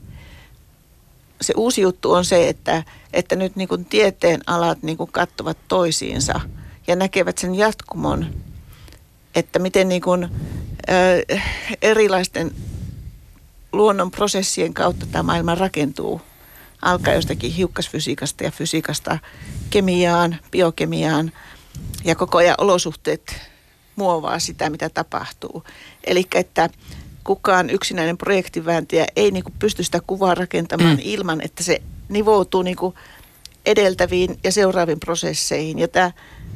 [1.40, 5.58] Se uusi juttu on se, että, että nyt niin kuin tieteen alat niin kuin katsovat
[5.68, 6.40] toisiinsa
[6.86, 8.34] ja näkevät sen jatkumon,
[9.34, 10.28] että miten niin kuin,
[10.88, 11.34] ö,
[11.82, 12.50] erilaisten
[13.72, 16.20] luonnon prosessien kautta tämä maailma rakentuu.
[16.82, 19.18] Alkaa jostakin hiukkasfysiikasta ja fysiikasta
[19.70, 21.32] kemiaan, biokemiaan
[22.04, 23.40] ja koko ajan olosuhteet
[23.96, 25.64] muovaa sitä, mitä tapahtuu.
[26.04, 26.70] Eli että
[27.24, 31.02] kukaan yksinäinen projektivääntäjä ei niin kuin pysty sitä kuvaa rakentamaan mm.
[31.02, 32.94] ilman, että se nivoutuu niin kuin
[33.66, 35.78] edeltäviin ja seuraaviin prosesseihin.
[35.78, 36.12] Ja tämä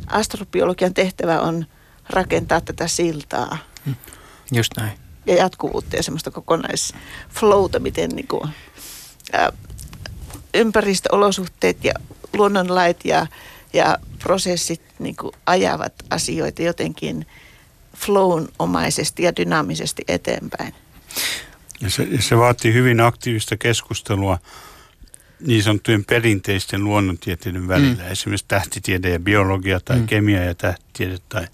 [0.07, 1.67] astrobiologian tehtävä on
[2.11, 3.59] rakentaa tätä siltaa.
[3.85, 3.95] Mm.
[4.53, 4.99] Just näin.
[5.27, 8.51] Ja jatkuvuutta ja semmoista kokonaisflowta, miten niin kuin,
[9.33, 9.53] ää,
[10.55, 11.93] ympäristöolosuhteet ja
[12.33, 13.27] luonnonlait ja,
[13.73, 17.27] ja prosessit niin kuin ajavat asioita jotenkin
[17.97, 20.75] flown-omaisesti ja dynaamisesti eteenpäin.
[21.81, 24.39] Ja se, se vaatii hyvin aktiivista keskustelua
[25.47, 28.13] niin sanottujen perinteisten luonnontieteiden välillä, mm.
[28.13, 30.07] esimerkiksi tähtitiede ja biologia tai mm.
[30.07, 31.47] kemia ja tähtitiede tai,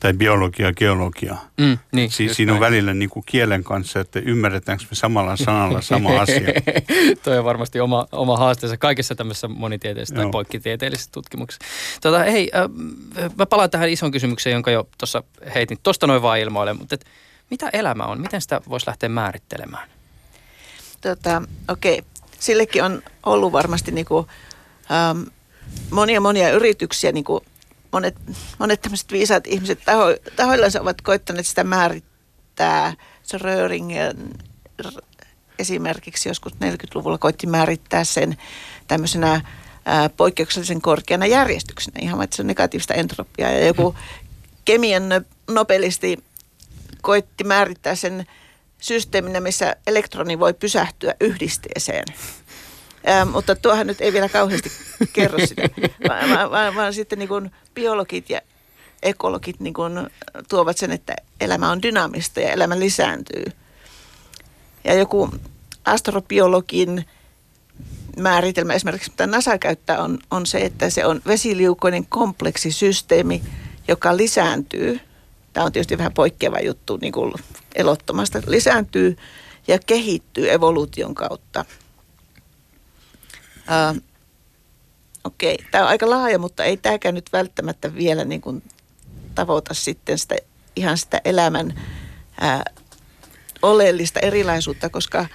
[0.00, 1.36] tai biologia ja geologia.
[1.56, 2.72] Mm, niin, siis siinä on näin.
[2.72, 6.40] välillä niin kuin kielen kanssa, että ymmärretäänkö me samalla sanalla sama asia.
[7.24, 11.64] Toi on varmasti oma, oma haasteensa kaikessa tämmöisessä monitieteellisessä tai poikkitieteellisessä tutkimuksessa.
[12.00, 15.22] Tota, hei, äh, mä palaan tähän ison kysymykseen, jonka jo tuossa
[15.54, 17.04] heitin tuosta noin vaan ilmoille, mutta et,
[17.50, 18.20] mitä elämä on?
[18.20, 19.88] Miten sitä voisi lähteä määrittelemään?
[21.00, 21.98] Tota, okei.
[21.98, 22.15] Okay
[22.46, 24.26] sillekin on ollut varmasti niin kuin,
[24.90, 25.22] ähm,
[25.90, 27.44] monia monia yrityksiä, niin kuin
[27.92, 28.16] monet,
[28.58, 30.04] monet tämmöiset viisaat ihmiset taho,
[30.36, 32.94] tahoillansa ovat koittaneet sitä määrittää.
[33.32, 34.30] Röringen
[35.58, 38.36] esimerkiksi joskus 40-luvulla koitti määrittää sen
[38.88, 39.40] tämmöisenä
[39.84, 43.50] ää, poikkeuksellisen korkeana järjestyksenä, ihan että se on negatiivista entropiaa.
[43.50, 43.94] Ja joku
[44.64, 45.02] kemian
[45.50, 46.24] nobelisti
[47.02, 48.26] koitti määrittää sen
[48.80, 52.04] systeeminä, missä elektroni voi pysähtyä yhdisteeseen.
[53.08, 54.70] Ähm, mutta tuohan nyt ei vielä kauheasti
[55.12, 55.62] kerro sitä,
[56.08, 58.40] vaan, vaan, vaan, vaan sitten niin kuin biologit ja
[59.02, 60.10] ekologit niin kuin
[60.48, 63.44] tuovat sen, että elämä on dynaamista ja elämä lisääntyy.
[64.84, 65.30] Ja joku
[65.84, 67.04] astrobiologin
[68.16, 73.42] määritelmä esimerkiksi, mitä NASA käyttää, on, on se, että se on vesiliukoinen kompleksisysteemi,
[73.88, 75.00] joka lisääntyy.
[75.56, 77.32] Tämä on tietysti vähän poikkeava juttu niin kuin
[77.74, 79.16] elottomasta, lisääntyy
[79.68, 81.64] ja kehittyy evoluution kautta.
[83.58, 84.02] Uh,
[85.24, 85.66] Okei, okay.
[85.70, 88.62] tämä on aika laaja, mutta ei tämäkään nyt välttämättä vielä niin kuin
[89.34, 90.36] tavoita sitten sitä,
[90.76, 91.80] ihan sitä elämän
[92.40, 92.64] ää,
[93.62, 95.26] oleellista erilaisuutta, koska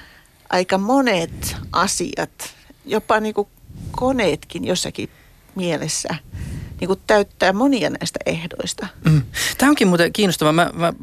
[0.50, 2.56] aika monet asiat,
[2.86, 3.48] jopa niin kuin
[3.92, 5.10] koneetkin jossakin
[5.56, 6.16] mielessä–
[6.82, 8.88] niin kuin täyttää monia näistä ehdoista.
[9.06, 9.22] Mm.
[9.58, 10.54] Tämä onkin muuten kiinnostavaa.
[10.54, 10.94] Mä, mä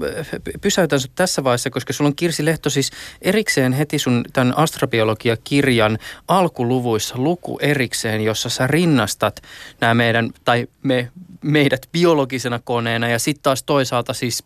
[0.61, 2.91] pysäytän sinut tässä vaiheessa, koska sulla on Kirsi Lehto siis
[3.23, 9.43] erikseen heti sun tämän astrobiologia-kirjan alkuluvuissa luku erikseen, jossa sä rinnastat
[9.81, 11.11] nämä meidän, tai me,
[11.43, 14.45] meidät biologisena koneena ja sitten taas toisaalta siis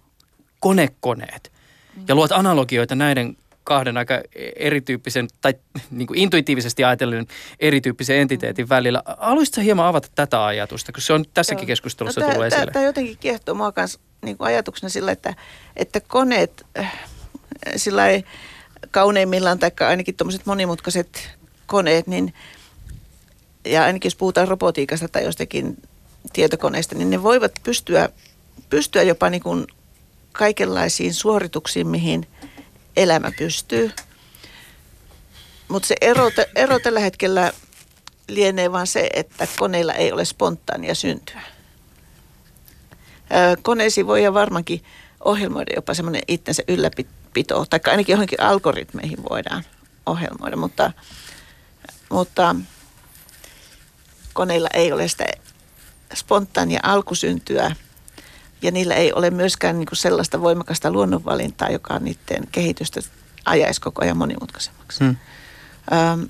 [0.61, 1.53] konekoneet.
[2.09, 4.20] Ja luot analogioita näiden kahden aika
[4.57, 5.55] erityyppisen tai
[5.90, 7.27] niin kuin intuitiivisesti ajatellen
[7.61, 9.03] erityyppisen entiteetin välillä.
[9.18, 11.66] Haluaisitko hieman avata tätä ajatusta, koska se on tässäkin Joo.
[11.66, 12.72] keskustelussa no, tullut esille?
[12.72, 15.35] Tämä jotenkin kiehtoo mua kanssa niin kuin ajatuksena sillä, että,
[15.77, 16.92] että koneet äh,
[17.77, 18.25] sillä ei
[18.90, 21.31] kauneimmillaan tai ainakin tuommoiset monimutkaiset
[21.66, 22.35] koneet, niin
[23.64, 25.77] ja ainakin jos puhutaan robotiikasta tai jostakin
[26.33, 28.09] tietokoneista, niin ne voivat pystyä
[28.70, 29.66] pystyä jopa niin kuin
[30.33, 32.27] kaikenlaisiin suorituksiin, mihin
[32.97, 33.93] elämä pystyy.
[35.69, 37.53] Mutta se ero, ero tällä hetkellä
[38.29, 41.43] lienee vain se, että koneilla ei ole spontaania syntyä.
[43.63, 44.85] Koneisiin voi varmaankin
[45.25, 49.65] ohjelmoida jopa semmoinen itsensä ylläpito, tai ainakin johonkin algoritmeihin voidaan
[50.07, 50.93] ohjelmoida, mutta,
[52.09, 52.57] mutta
[54.33, 55.25] koneilla ei ole sitä
[56.15, 57.77] spontaania alkusyntyä
[58.62, 63.01] ja niillä ei ole myöskään niin kuin sellaista voimakasta luonnonvalintaa, joka on niiden kehitystä
[63.44, 64.98] ajaisi koko ajan monimutkaisemmaksi.
[65.01, 65.16] Hmm.
[65.92, 66.22] Ähm,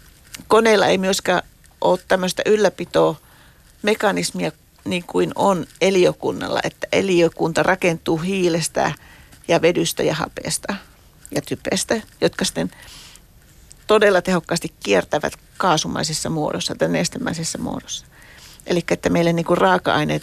[0.48, 1.42] koneilla ei myöskään
[1.80, 3.16] ole tämmöistä ylläpitoa
[3.82, 4.52] mekanismia
[4.84, 8.92] niin kuin on eliökunnalla, että eliökunta rakentuu hiilestä
[9.48, 10.74] ja vedystä ja hapeesta
[11.30, 12.70] ja typestä, jotka sitten
[13.86, 18.06] todella tehokkaasti kiertävät kaasumaisessa muodossa tai nestemäisessä muodossa.
[18.66, 20.22] Eli että meille niin kuin raaka-aineet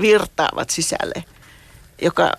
[0.00, 1.24] virtaavat sisälle,
[2.02, 2.32] joka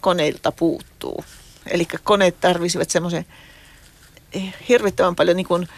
[0.00, 1.24] koneilta puuttuu.
[1.66, 3.26] Eli koneet tarvisivat semmoisen
[4.68, 5.68] hirvittävän paljon niin kuin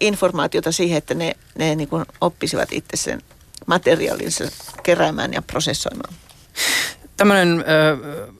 [0.00, 3.22] informaatiota siihen, että ne, ne niin kuin oppisivat itse sen
[3.66, 4.44] materiaalinsa
[4.82, 6.14] keräämään ja prosessoimaan.
[7.20, 7.64] Tämmöinen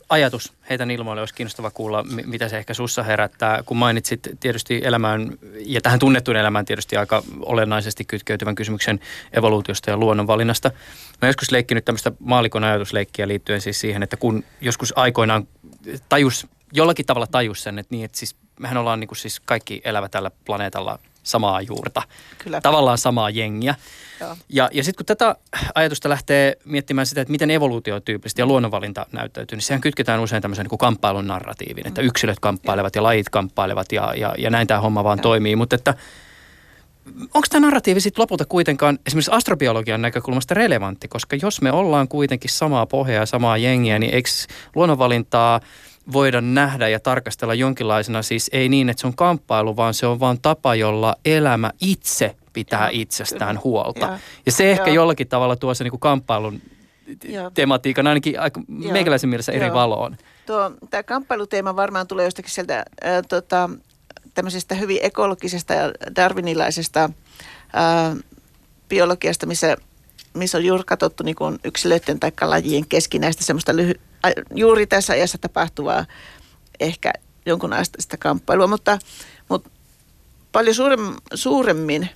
[0.09, 3.63] ajatus heitän ilmoille, olisi kiinnostava kuulla, mitä se ehkä sussa herättää.
[3.67, 5.31] Kun mainitsit tietysti elämään,
[5.67, 9.01] ja tähän tunnettuun elämään tietysti aika olennaisesti kytkeytyvän kysymyksen
[9.33, 10.71] evoluutiosta ja luonnonvalinnasta.
[11.23, 15.49] Mä joskus leikkinyt tämmöistä maalikon ajatusleikkiä liittyen siis siihen, että kun joskus aikoinaan
[16.09, 19.81] tajus, jollakin tavalla tajus sen, että niin, että siis mehän ollaan niin kuin siis kaikki
[19.85, 22.03] elävä tällä planeetalla samaa juurta,
[22.39, 22.61] Kyllä.
[22.61, 23.75] tavallaan samaa jengiä.
[24.21, 24.37] Joo.
[24.49, 25.37] Ja, ja sitten kun tätä
[25.75, 30.65] ajatusta lähtee miettimään sitä, että miten evoluutiotyyppisesti ja luonnonvalinta näyttäytyy, niin sehän kytketään usein tämmöisen
[30.65, 32.07] niin kuin kamppailun narratiivin, että mm.
[32.07, 35.23] yksilöt kamppailevat ja lajit kamppailevat ja, ja, ja näin tämä homma vaan Joo.
[35.23, 35.57] toimii.
[35.57, 35.95] Mutta että
[37.07, 42.51] onko tämä narratiivi sitten lopulta kuitenkaan esimerkiksi astrobiologian näkökulmasta relevantti, koska jos me ollaan kuitenkin
[42.51, 44.31] samaa pohjaa ja samaa jengiä, niin eikö
[44.75, 45.61] luonnonvalintaa–
[46.13, 50.21] voida nähdä ja tarkastella jonkinlaisena, siis ei niin, että se on kamppailu, vaan se on
[50.21, 53.61] vaan tapa, jolla elämä itse pitää ja, itsestään kyllä.
[53.65, 54.07] huolta.
[54.07, 54.95] Ja, ja se ehkä ja.
[54.95, 56.61] jollakin tavalla tuo se niin kuin kamppailun
[57.25, 57.51] ja.
[57.55, 60.17] tematiikan ainakin aika meikäläisen mielessä eri valoon.
[60.47, 62.85] Tuo, tämä kamppailuteema varmaan tulee jostakin sieltä äh,
[63.29, 63.71] tota,
[64.35, 68.17] tämmöisestä hyvin ekologisesta ja darwinilaisesta äh,
[68.89, 69.77] biologiasta, missä,
[70.35, 74.01] missä on juuri katsottu niin yksilöiden tai lajien keskinäistä semmoista lyhy-
[74.55, 76.07] juuri tässä ajassa tapahtuvaa
[76.81, 77.13] ehkä
[77.47, 78.99] jonkun asteista kamppailua, mutta,
[79.49, 79.71] mutta
[80.53, 82.09] paljon suurem, suuremmin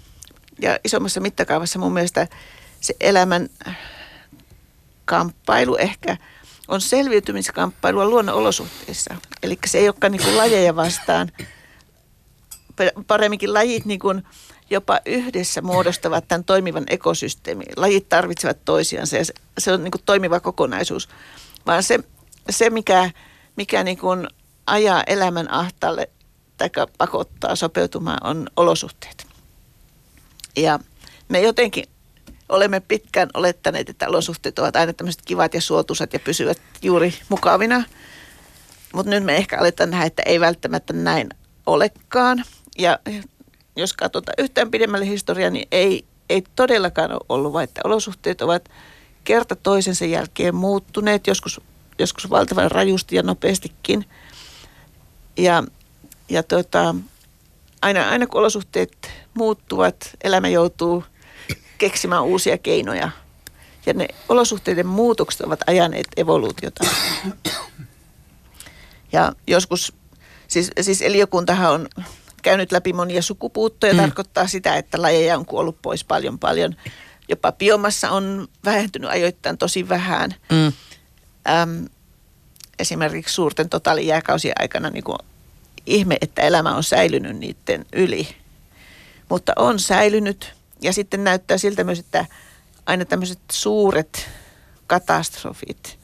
[0.60, 2.28] ja isommassa mittakaavassa mun mielestä
[2.80, 3.48] se elämän
[5.04, 6.16] kamppailu ehkä
[6.68, 9.14] on selviytymiskamppailua luonnon olosuhteissa.
[9.42, 11.32] Eli se ei olekaan niin lajeja vastaan,
[13.06, 14.22] paremminkin lajit niin kuin
[14.70, 17.66] jopa yhdessä muodostavat tämän toimivan ekosysteemin.
[17.76, 21.08] Lajit tarvitsevat toisiansa ja se, se on niin kuin toimiva kokonaisuus
[21.66, 21.98] vaan se,
[22.50, 23.10] se mikä,
[23.56, 24.28] mikä niin kuin
[24.66, 26.10] ajaa elämän ahtaalle
[26.56, 29.26] tai pakottaa sopeutumaan on olosuhteet.
[30.56, 30.78] Ja
[31.28, 31.84] me jotenkin
[32.48, 37.84] olemme pitkään olettaneet, että olosuhteet ovat aina tämmöiset kivat ja suotuisat ja pysyvät juuri mukavina.
[38.94, 41.28] Mutta nyt me ehkä aletaan nähdä, että ei välttämättä näin
[41.66, 42.44] olekaan.
[42.78, 42.98] Ja
[43.76, 48.68] jos katsotaan yhtään pidemmälle historiaa, niin ei, ei todellakaan ole ollut, vaan että olosuhteet ovat–
[49.24, 51.60] kerta toisensa jälkeen muuttuneet, joskus,
[51.98, 54.04] joskus valtavan rajusti ja nopeastikin.
[55.36, 55.64] Ja,
[56.28, 56.94] ja tota,
[57.82, 61.04] aina, aina kun olosuhteet muuttuvat, elämä joutuu
[61.78, 63.10] keksimään uusia keinoja.
[63.86, 66.84] Ja ne olosuhteiden muutokset ovat ajaneet evoluutiota.
[69.12, 69.92] Ja joskus,
[70.48, 71.88] siis, siis eliökuntahan on
[72.44, 74.00] käynyt läpi monia sukupuuttoja, mm.
[74.00, 76.76] tarkoittaa sitä, että lajeja on kuollut pois paljon paljon–
[77.28, 80.34] jopa biomassa on vähentynyt ajoittain tosi vähän.
[80.50, 80.72] Mm.
[81.52, 81.88] Äm,
[82.78, 85.18] esimerkiksi suurten totaalijääkausien aikana niin kuin
[85.86, 88.28] ihme, että elämä on säilynyt niiden yli.
[89.28, 92.26] Mutta on säilynyt ja sitten näyttää siltä myös, että
[92.86, 94.28] aina tämmöiset suuret
[94.86, 95.98] katastrofit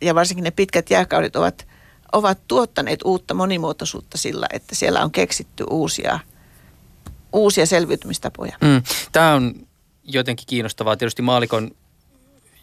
[0.00, 1.66] ja varsinkin ne pitkät jääkaudet ovat,
[2.12, 6.18] ovat tuottaneet uutta monimuotoisuutta sillä, että siellä on keksitty uusia–
[7.36, 8.56] uusia selviytymistapoja.
[8.60, 8.82] Mm.
[9.12, 9.54] Tämä on
[10.04, 10.96] jotenkin kiinnostavaa.
[10.96, 11.70] Tietysti maalikon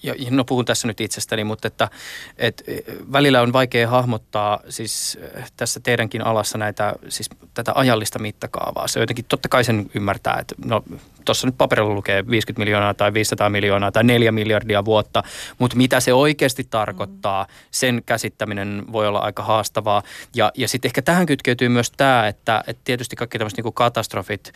[0.03, 1.89] ja no puhun tässä nyt itsestäni, mutta että,
[2.38, 2.63] että
[3.12, 8.88] välillä on vaikea hahmottaa siis äh, tässä teidänkin alassa näitä, siis tätä ajallista mittakaavaa.
[8.88, 10.84] Se jotenkin totta kai sen ymmärtää, että no
[11.25, 15.23] tuossa nyt paperilla lukee 50 miljoonaa tai 500 miljoonaa tai 4 miljardia vuotta,
[15.59, 20.03] mutta mitä se oikeasti tarkoittaa, sen käsittäminen voi olla aika haastavaa.
[20.36, 24.53] Ja, ja sitten ehkä tähän kytkeytyy myös tämä, että, että tietysti kaikki tämmöiset niin katastrofit,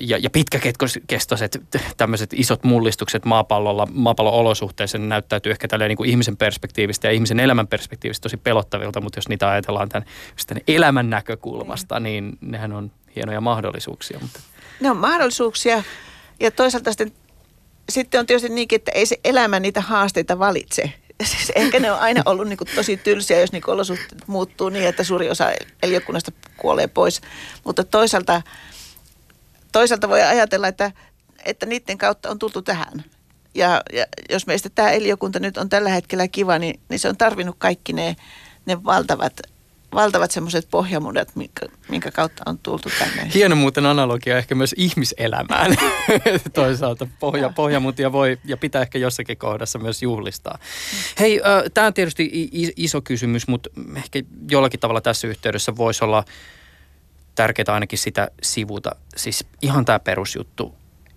[0.00, 1.58] ja, ja pitkäkestoiset
[1.96, 7.12] tämmöiset isot mullistukset maapallolla, maapallon olosuhteissa ne näyttäytyy ehkä tälleen niin kuin ihmisen perspektiivistä ja
[7.12, 10.08] ihmisen elämän perspektiivistä tosi pelottavilta, mutta jos niitä ajatellaan tämän,
[10.46, 14.18] tämän elämän näkökulmasta, niin nehän on hienoja mahdollisuuksia.
[14.22, 14.40] Mutta.
[14.80, 15.82] Ne on mahdollisuuksia
[16.40, 17.12] ja toisaalta sitten,
[17.88, 20.92] sitten on tietysti niinkin, että ei se elämä niitä haasteita valitse.
[21.24, 25.04] Siis ehkä ne on aina ollut niin tosi tylsiä, jos niin olosuhteet muuttuu niin, että
[25.04, 25.50] suuri osa
[25.82, 27.20] eliökunnasta kuolee pois.
[27.64, 28.42] Mutta toisaalta,
[29.72, 30.92] toisaalta voi ajatella, että,
[31.44, 33.04] että niiden kautta on tultu tähän.
[33.54, 37.16] Ja, ja jos meistä tämä eliökunta nyt on tällä hetkellä kiva, niin, niin se on
[37.16, 38.16] tarvinnut kaikki ne,
[38.66, 39.40] ne valtavat
[39.94, 43.30] valtavat semmoiset pohjamudat, minkä, minkä kautta on tultu tänne.
[43.34, 45.76] Hieno muuten analogia ehkä myös ihmiselämään.
[46.54, 50.58] Toisaalta pohja, pohjamutia voi ja pitää ehkä jossakin kohdassa myös juhlistaa.
[51.18, 56.24] Hei, äh, tämä on tietysti iso kysymys, mutta ehkä jollakin tavalla tässä yhteydessä voisi olla
[57.34, 58.90] tärkeää ainakin sitä sivuta.
[59.16, 60.74] Siis ihan tämä perusjuttu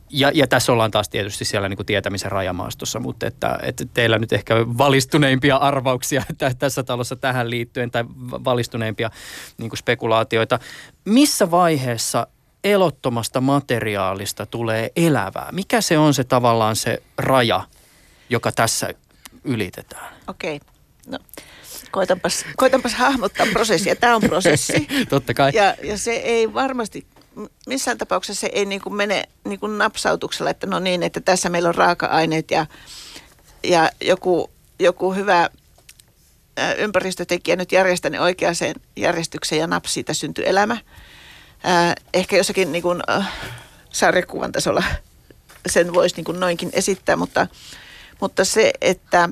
[0.09, 4.19] ja, ja tässä ollaan taas tietysti siellä niin kuin tietämisen rajamaastossa, mutta että, että teillä
[4.19, 6.23] nyt ehkä valistuneimpia arvauksia
[6.59, 9.09] tässä talossa tähän liittyen tai valistuneimpia
[9.57, 10.59] niin kuin spekulaatioita.
[11.05, 12.27] Missä vaiheessa
[12.63, 15.49] elottomasta materiaalista tulee elävää?
[15.51, 17.61] Mikä se on se tavallaan se raja,
[18.29, 18.93] joka tässä
[19.43, 20.13] ylitetään?
[20.27, 20.67] Okei, okay.
[21.07, 21.19] no
[21.91, 23.95] koitanpas, koitanpas hahmottaa prosessia.
[23.95, 24.87] Tämä on prosessi.
[25.09, 25.51] Totta kai.
[25.53, 27.05] Ja, ja se ei varmasti
[27.67, 31.49] missään tapauksessa se ei niin kuin mene niin kuin napsautuksella, että no niin, että tässä
[31.49, 32.65] meillä on raaka-aineet ja,
[33.63, 35.49] ja joku, joku hyvä
[36.77, 38.55] ympäristötekijä nyt järjestää ne oikeaan
[38.95, 40.77] järjestykseen ja napsi siitä syntyy elämä.
[42.13, 43.31] ehkä jossakin niin kuin, äh,
[43.89, 44.83] sarjakuvan tasolla
[45.67, 47.47] sen voisi niin kuin noinkin esittää, mutta,
[48.21, 49.29] mutta se, että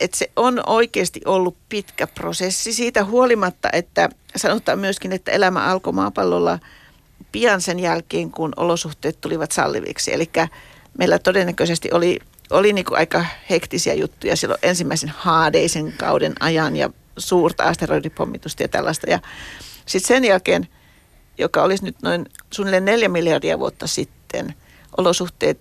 [0.00, 5.92] että se on oikeasti ollut pitkä prosessi siitä huolimatta, että sanotaan myöskin, että elämä alkoi
[5.92, 6.58] maapallolla
[7.32, 10.14] pian sen jälkeen, kun olosuhteet tulivat salliviksi.
[10.14, 10.30] Eli
[10.98, 12.18] meillä todennäköisesti oli,
[12.50, 18.68] oli niin kuin aika hektisiä juttuja silloin ensimmäisen haadeisen kauden ajan ja suurta asteroidipommitusta ja
[18.68, 19.10] tällaista.
[19.10, 19.18] Ja
[19.86, 20.68] sitten sen jälkeen,
[21.38, 24.54] joka olisi nyt noin suunnilleen neljä miljardia vuotta sitten,
[24.96, 25.58] olosuhteet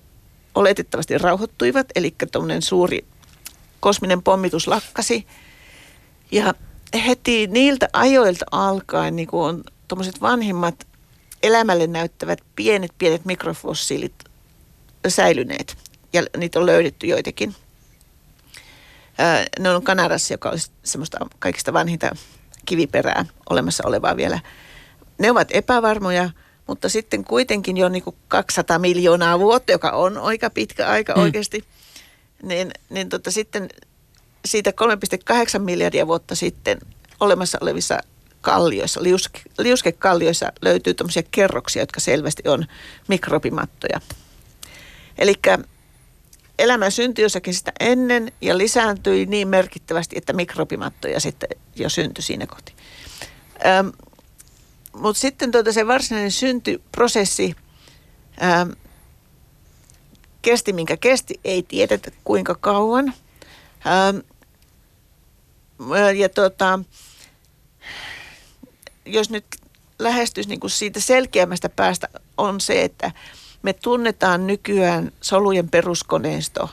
[0.56, 3.06] oletettavasti rauhoittuivat, eli tuommoinen suuri
[3.86, 5.28] kosminen pommitus lakkasi.
[6.32, 6.54] Ja
[7.06, 10.88] heti niiltä ajoilta alkaen niin on tuommoiset vanhimmat
[11.44, 14.14] elämälle näyttävät pienet, pienet mikrofossiilit
[15.08, 15.78] säilyneet.
[16.14, 17.56] Ja niitä on löydetty joitakin.
[19.60, 22.16] Ne on Kanadassa, joka olisi semmoista kaikista vanhinta
[22.66, 24.40] kiviperää olemassa olevaa vielä.
[25.18, 26.30] Ne ovat epävarmoja,
[26.68, 31.22] mutta sitten kuitenkin jo niin kuin 200 miljoonaa vuotta, joka on aika pitkä aika mm.
[31.22, 31.64] oikeasti–
[32.44, 33.70] niin, niin tota sitten
[34.46, 34.72] siitä
[35.56, 36.80] 3,8 miljardia vuotta sitten
[37.20, 38.00] olemassa olevissa
[38.42, 42.66] kallioissa, liuske, liuskekallioissa löytyy tämmöisiä kerroksia, jotka selvästi on
[43.08, 44.02] mikrobimattoja.
[45.18, 45.34] Eli
[46.60, 52.48] elämä syntyi jossakin sitä ennen ja lisääntyi niin merkittävästi, että mikrobimattoja sitten jo syntyi siinä
[52.48, 52.74] koti.
[54.94, 57.56] Mutta sitten tuota se varsinainen syntyprosessi
[58.44, 58.76] äm,
[60.46, 63.14] kesti, minkä kesti, ei tiedetä kuinka kauan.
[63.88, 64.18] Ähm,
[66.16, 66.80] ja tota,
[69.06, 69.46] jos nyt
[70.00, 73.12] lähestyisi niin kuin siitä selkeämmästä päästä on se, että
[73.64, 76.70] me tunnetaan nykyään solujen peruskoneisto,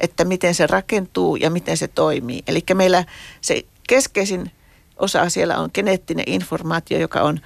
[0.00, 2.42] että miten se rakentuu ja miten se toimii.
[2.46, 3.04] Eli meillä
[3.40, 4.50] se keskeisin
[4.96, 7.40] osa siellä on geneettinen informaatio, joka on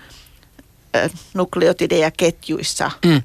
[1.35, 2.91] nukleotideja ketjuissa.
[3.05, 3.23] Mm.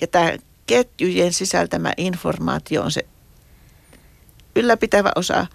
[0.00, 0.32] Ja tämä
[0.66, 3.06] ketjujen sisältämä informaatio on se
[4.56, 5.46] ylläpitävä osa.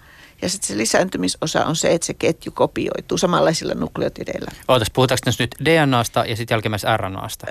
[0.42, 4.50] Ja sitten se lisääntymisosa on se, että se ketju kopioituu samanlaisilla nukleotideilla.
[4.68, 7.46] Ootas, puhutaanko tässä nyt DNAsta ja sitten jälkimmäisessä RNAsta?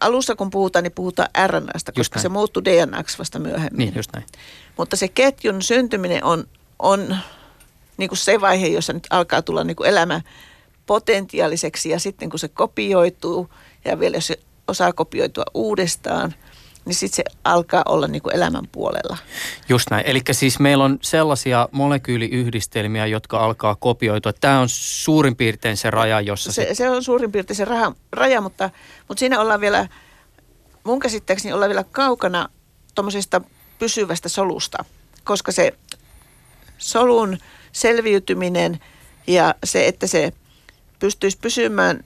[0.00, 3.78] Alussa kun puhutaan, niin puhutaan RNAsta, koska se muuttuu DNAksi vasta myöhemmin.
[3.78, 4.26] Niin, just näin.
[4.76, 6.44] Mutta se ketjun syntyminen on,
[6.78, 7.16] on
[7.96, 10.20] niin kuin se vaihe, jossa nyt alkaa tulla niin kuin elämä
[10.86, 13.50] potentiaaliseksi ja sitten kun se kopioituu
[13.84, 16.34] ja vielä jos se osaa kopioitua uudestaan–
[16.84, 19.16] niin sitten se alkaa olla niin kuin elämän puolella.
[19.68, 20.06] Just näin.
[20.06, 24.32] Eli siis meillä on sellaisia molekyyliyhdistelmiä, jotka alkaa kopioitua.
[24.32, 26.64] Tämä on suurin piirtein se raja, jossa se...
[26.64, 28.70] Se, se on suurin piirtein se raja, raja mutta,
[29.08, 29.88] mutta siinä ollaan vielä,
[30.84, 32.48] mun käsittääkseni ollaan vielä kaukana
[32.94, 33.40] tuommoisesta
[33.78, 34.84] pysyvästä solusta,
[35.24, 35.72] koska se
[36.78, 37.38] solun
[37.72, 38.80] selviytyminen
[39.26, 40.32] ja se, että se
[40.98, 42.04] pystyisi pysymään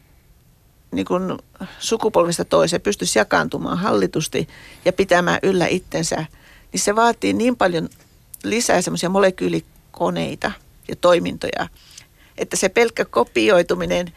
[0.92, 1.38] niin kuin
[1.78, 4.48] sukupolvista toiseen pystyisi jakaantumaan hallitusti
[4.84, 6.26] ja pitämään yllä itsensä,
[6.72, 7.88] niin se vaatii niin paljon
[8.44, 10.52] lisää semmoisia molekyylikoneita
[10.88, 11.68] ja toimintoja,
[12.38, 14.12] että se pelkkä kopioituminen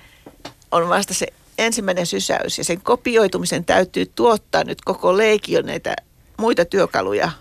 [0.71, 5.95] on vasta se ensimmäinen sysäys ja sen kopioitumisen täytyy tuottaa nyt koko leikio näitä
[6.37, 7.31] muita työkaluja,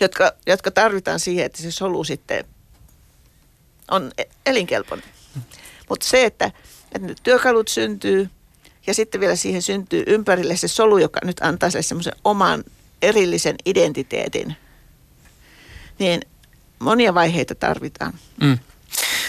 [0.00, 2.44] jotka, jotka tarvitaan siihen, että se solu sitten
[3.90, 5.08] on e- elinkelpoinen.
[5.88, 6.52] Mutta se, että,
[6.92, 8.30] että työkalut syntyy
[8.88, 12.64] ja sitten vielä siihen syntyy ympärille se solu, joka nyt antaa sille semmoisen oman
[13.02, 14.56] erillisen identiteetin,
[15.98, 16.20] niin
[16.78, 18.12] monia vaiheita tarvitaan.
[18.40, 18.58] Mm.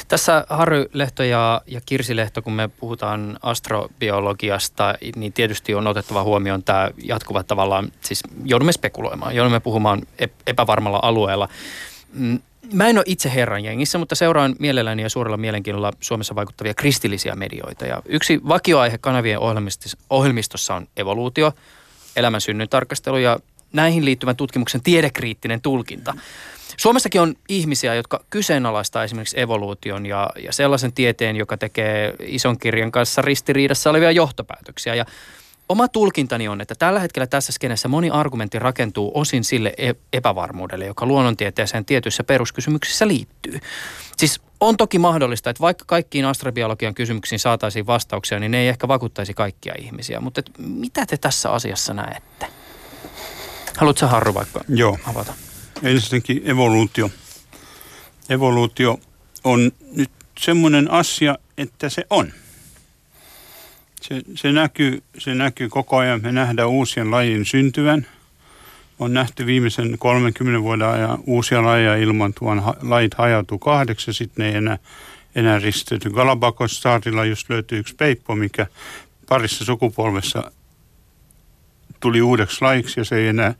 [0.07, 6.23] Tässä Harry Lehto ja, ja Kirsi Lehto, kun me puhutaan astrobiologiasta, niin tietysti on otettava
[6.23, 10.01] huomioon tämä jatkuva tavallaan, siis joudumme spekuloimaan, joudumme puhumaan
[10.47, 11.49] epävarmalla alueella.
[12.73, 17.35] Mä en ole itse herran jengissä, mutta seuraan mielelläni ja suurella mielenkiinnolla Suomessa vaikuttavia kristillisiä
[17.35, 17.85] medioita.
[17.85, 19.39] Ja yksi vakioaihe kanavien
[20.09, 21.53] ohjelmistossa on evoluutio,
[22.15, 23.39] elämän synnyn tarkastelu ja
[23.73, 26.13] näihin liittyvän tutkimuksen tiedekriittinen tulkinta.
[26.77, 32.91] Suomessakin on ihmisiä, jotka kyseenalaistaa esimerkiksi evoluution ja, ja sellaisen tieteen, joka tekee ison kirjan
[32.91, 34.95] kanssa ristiriidassa olevia johtopäätöksiä.
[34.95, 35.05] Ja
[35.69, 40.85] oma tulkintani on, että tällä hetkellä tässä skenessä moni argumentti rakentuu osin sille e- epävarmuudelle,
[40.85, 43.59] joka luonnontieteeseen tietyissä peruskysymyksissä liittyy.
[44.17, 48.87] Siis on toki mahdollista, että vaikka kaikkiin astrobiologian kysymyksiin saataisiin vastauksia, niin ne ei ehkä
[48.87, 50.19] vakuuttaisi kaikkia ihmisiä.
[50.19, 52.47] Mutta mitä te tässä asiassa näette?
[53.77, 54.97] Haluatko Harru vaikka Joo.
[55.05, 55.33] avata?
[55.83, 57.11] Ensinnäkin evoluutio.
[58.29, 58.99] Evoluutio
[59.43, 62.33] on nyt semmoinen asia, että se on.
[64.09, 66.21] Se, se, näkyy, se näkyy koko ajan.
[66.21, 68.07] Me nähdään uusien lajien syntyvän.
[68.99, 72.63] On nähty viimeisen 30 vuoden ajan uusia lajeja ilmantuvan.
[72.81, 74.77] Lajit hajautuu kahdeksi, sitten ne ei enää,
[75.35, 76.09] enää risteyty.
[76.09, 78.67] Galapagos saarilla just löytyy yksi peippo, mikä
[79.29, 80.51] parissa sukupolvessa
[81.99, 83.53] tuli uudeksi lajiksi ja se ei enää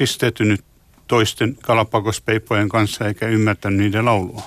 [0.00, 0.60] risteytynyt
[1.08, 4.42] toisten Galapagos-peippojen kanssa eikä ymmärtänyt niiden laulua.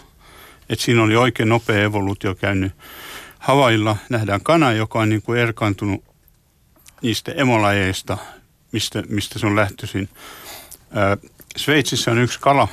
[0.70, 2.72] Et siinä oli oikein nopea evoluutio käynyt.
[3.39, 6.03] Havailla nähdään kana, joka on niin kuin erkaantunut
[7.01, 8.17] niistä emolajeista,
[8.71, 10.09] mistä, mistä se on lähtöisin.
[10.91, 11.17] Ää,
[11.57, 12.67] Sveitsissä on yksi kala,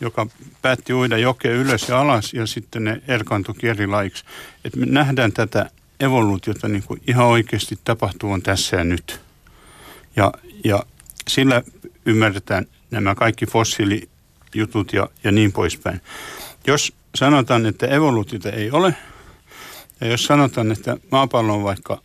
[0.00, 0.26] joka
[0.62, 4.24] päätti uida jokea ylös ja alas ja sitten ne erkaantuikin eri laiksi.
[4.64, 9.20] Et me nähdään tätä evoluutiota niin kuin ihan oikeasti tapahtuvan tässä ja nyt.
[10.16, 10.32] Ja,
[10.64, 10.82] ja
[11.28, 11.62] sillä
[12.06, 16.00] ymmärretään nämä kaikki fossiilijutut ja, ja niin poispäin.
[16.66, 18.94] Jos sanotaan, että evoluutiota ei ole,
[20.02, 22.02] ja jos sanotaan, että maapallo on vaikka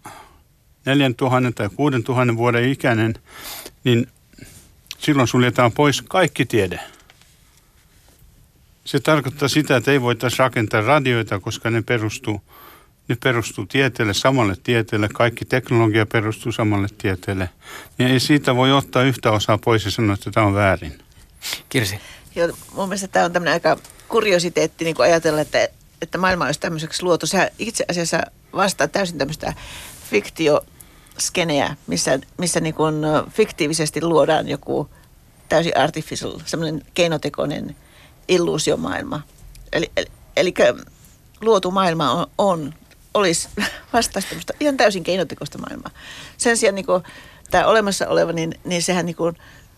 [0.86, 3.14] 4000 tai 6000 vuoden ikäinen,
[3.84, 4.08] niin
[4.98, 6.80] silloin suljetaan pois kaikki tiede.
[8.86, 12.42] Se tarkoittaa sitä, että ei voitaisiin rakentaa radioita, koska ne perustuu,
[13.08, 15.10] ne perustuu tieteelle, samalle tieteelle.
[15.14, 17.50] Kaikki teknologia perustuu samalle tieteelle.
[17.98, 21.00] Niin ei siitä voi ottaa yhtä osaa pois ja sanoa, että tämä on väärin.
[21.70, 22.00] Kirsi.
[22.36, 23.78] Joo, mun mielestä tämä on tämmöinen aika
[24.08, 25.68] kuriositeetti niin kuin ajatella, että,
[26.02, 27.28] että maailma olisi tämmöiseksi luotu.
[27.28, 28.22] Sehän itse asiassa
[28.56, 29.54] vastaa täysin tämmöistä
[30.10, 32.96] fiktioskeneä, missä, missä niin kuin
[33.30, 34.90] fiktiivisesti luodaan joku
[35.50, 37.76] täysin artificial, semmoinen keinotekoinen
[38.28, 39.22] illuusiomaailma.
[39.74, 40.54] Eli, eli, eli
[41.42, 42.74] luotu maailma on, on
[43.14, 43.50] olisi
[43.94, 45.92] vastaista ihan täysin keinotekoista maailmaa.
[46.38, 47.04] Sen sijaan niin kuin,
[47.52, 49.38] tämä olemassa oleva, niin, niin sehän niin kuin,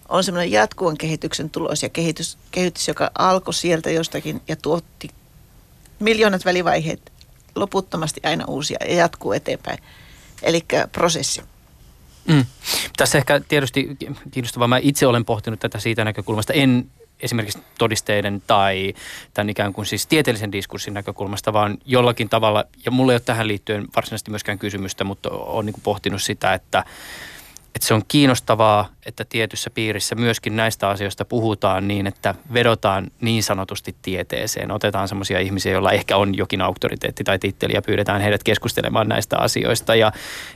[0.10, 5.10] on semmoinen jatkuvan kehityksen tulos ja kehitys, kehitys, joka alkoi sieltä jostakin ja tuotti
[6.00, 7.12] miljoonat välivaiheet
[7.56, 9.80] loputtomasti aina uusia ja jatkuu eteenpäin.
[10.44, 11.42] Eli prosessi.
[12.28, 12.46] Mm.
[12.98, 13.98] Tässä ehkä tietysti
[14.32, 14.68] kiinnostavaa.
[14.68, 16.54] Mä itse olen pohtinut tätä siitä näkökulmasta.
[16.54, 16.86] En
[17.20, 18.94] esimerkiksi todisteiden tai
[19.34, 23.48] tämän ikään kuin siis tieteellisen diskurssin näkökulmasta, vaan jollakin tavalla, ja mulla ei ole tähän
[23.48, 26.84] liittyen varsinaisesti myöskään kysymystä, mutta olen niin pohtinut sitä, että
[27.76, 33.44] että se on kiinnostavaa, että tietyssä piirissä myöskin näistä asioista puhutaan niin, että vedotaan niin
[33.44, 34.72] sanotusti tieteeseen.
[34.72, 39.38] Otetaan semmoisia ihmisiä, joilla ehkä on jokin auktoriteetti tai titteli ja pyydetään heidät keskustelemaan näistä
[39.38, 39.96] asioista.
[39.96, 40.12] Ja,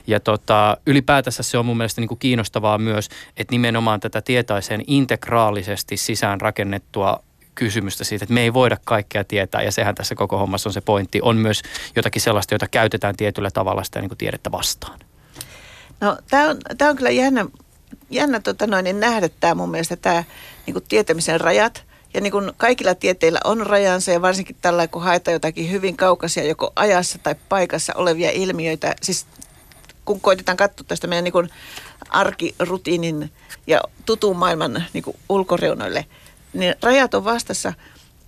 [0.06, 4.84] ja tota, ylipäätänsä se on mun mielestä niin kuin kiinnostavaa myös, että nimenomaan tätä tietäiseen
[4.86, 7.20] integraalisesti sisään rakennettua
[7.54, 10.80] kysymystä siitä, että me ei voida kaikkea tietää ja sehän tässä koko hommassa on se
[10.80, 11.20] pointti.
[11.22, 11.62] On myös
[11.96, 14.98] jotakin sellaista, jota käytetään tietyllä tavalla sitä niin kuin tiedettä vastaan.
[16.04, 17.46] No tämä on, tää on kyllä jännä,
[18.10, 20.24] jännä tota noin, niin nähdä tämä mun mielestä tämä
[20.66, 21.84] niin tietämisen rajat.
[22.14, 26.44] Ja niin kuin kaikilla tieteillä on rajansa ja varsinkin tällä, kun haetaan jotakin hyvin kaukaisia
[26.44, 28.94] joko ajassa tai paikassa olevia ilmiöitä.
[29.02, 29.26] Siis
[30.04, 31.50] kun koitetaan katsoa tästä meidän niin
[32.08, 33.32] arkirutiinin
[33.66, 36.06] ja tutun maailman niin kuin ulkoreunoille,
[36.52, 37.72] niin rajat on vastassa,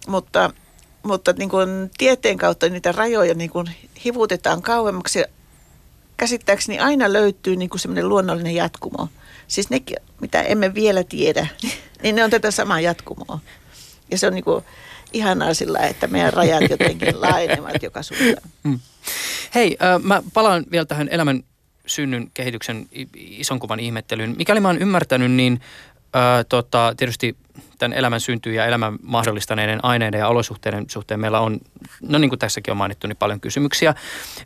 [0.07, 0.51] mutta,
[1.03, 3.66] mutta niin kuin tieteen kautta niitä rajoja niin kuin
[4.05, 5.24] hivutetaan kauemmaksi
[6.17, 9.09] käsittääkseni aina löytyy niin kuin semmoinen luonnollinen jatkumo.
[9.49, 9.83] Siis ne,
[10.21, 11.47] mitä emme vielä tiedä,
[12.03, 13.39] niin ne on tätä samaa jatkumoa.
[14.11, 14.64] Ja se on niin kuin
[15.12, 18.51] ihanaa sillä, että meidän rajat jotenkin laajenevat joka suuntaan.
[18.62, 18.79] Mm.
[19.55, 21.43] Hei, äh, mä palaan vielä tähän elämän
[21.87, 24.35] synnyn kehityksen ison kuvan ihmettelyyn.
[24.39, 25.61] Mikäli mä oon ymmärtänyt, niin
[26.17, 27.37] äh, tota, tietysti
[27.79, 31.61] tämän elämän syntyy ja elämän mahdollistaneiden aineiden ja olosuhteiden suhteen meillä on,
[32.01, 33.95] no niin kuin tässäkin on mainittu, niin paljon kysymyksiä.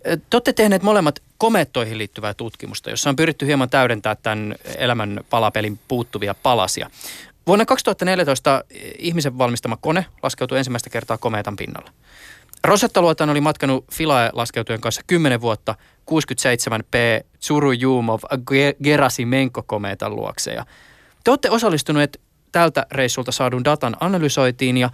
[0.02, 5.78] Te olette tehneet molemmat komettoihin liittyvää tutkimusta, jossa on pyritty hieman täydentää tämän elämän palapelin
[5.88, 6.90] puuttuvia palasia.
[7.46, 8.64] Vuonna 2014
[8.98, 11.90] ihmisen valmistama kone laskeutui ensimmäistä kertaa komeetan pinnalla.
[12.64, 15.74] Rosetta-luotaan oli matkanut Philae-laskeutujen kanssa 10 vuotta
[16.10, 18.20] 67P Tsurujumov
[18.84, 20.52] Gerasimenko-komeetan luokse.
[20.52, 20.66] Ja
[21.24, 22.20] te olette osallistuneet
[22.52, 24.90] tältä reissulta saadun datan analysoitiin ja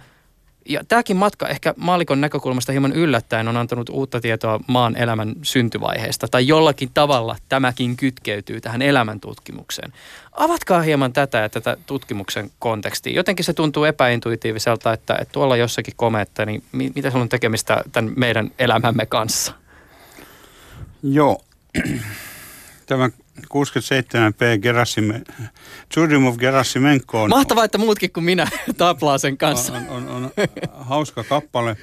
[0.69, 6.27] ja tämäkin matka ehkä maalikon näkökulmasta hieman yllättäen on antanut uutta tietoa maan elämän syntyvaiheesta.
[6.27, 9.93] Tai jollakin tavalla tämäkin kytkeytyy tähän elämäntutkimukseen.
[10.31, 13.15] Avatkaa hieman tätä ja tätä tutkimuksen kontekstia.
[13.15, 18.13] Jotenkin se tuntuu epäintuitiiviselta, että, että tuolla jossakin komeetta, niin mitä sulla on tekemistä tämän
[18.15, 19.53] meidän elämämme kanssa?
[21.03, 21.41] Joo.
[22.85, 23.09] Tämä
[23.41, 25.21] 67P Gerasime,
[25.89, 27.29] Tsurimov Gerasimenko on...
[27.29, 29.73] Mahtavaa, että muutkin kuin minä taplaa sen kanssa.
[29.73, 30.31] On, on, on, on
[30.71, 31.77] hauska kappale.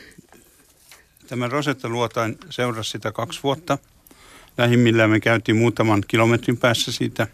[1.27, 3.79] Tämä Rosetta Luotain seurasi sitä kaksi vuotta.
[4.59, 7.27] Lähimmillään me käytiin muutaman kilometrin päässä siitä.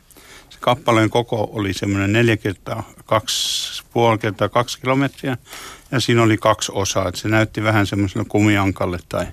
[0.50, 5.36] Se kappaleen koko oli semmoinen neljä kertaa kaksi, puoli kertaa kaksi kilometriä.
[5.92, 7.08] Ja siinä oli kaksi osaa.
[7.08, 9.26] Että se näytti vähän semmoiselle kumiankalle tai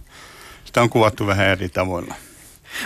[0.65, 2.15] sitä on kuvattu vähän eri tavoilla.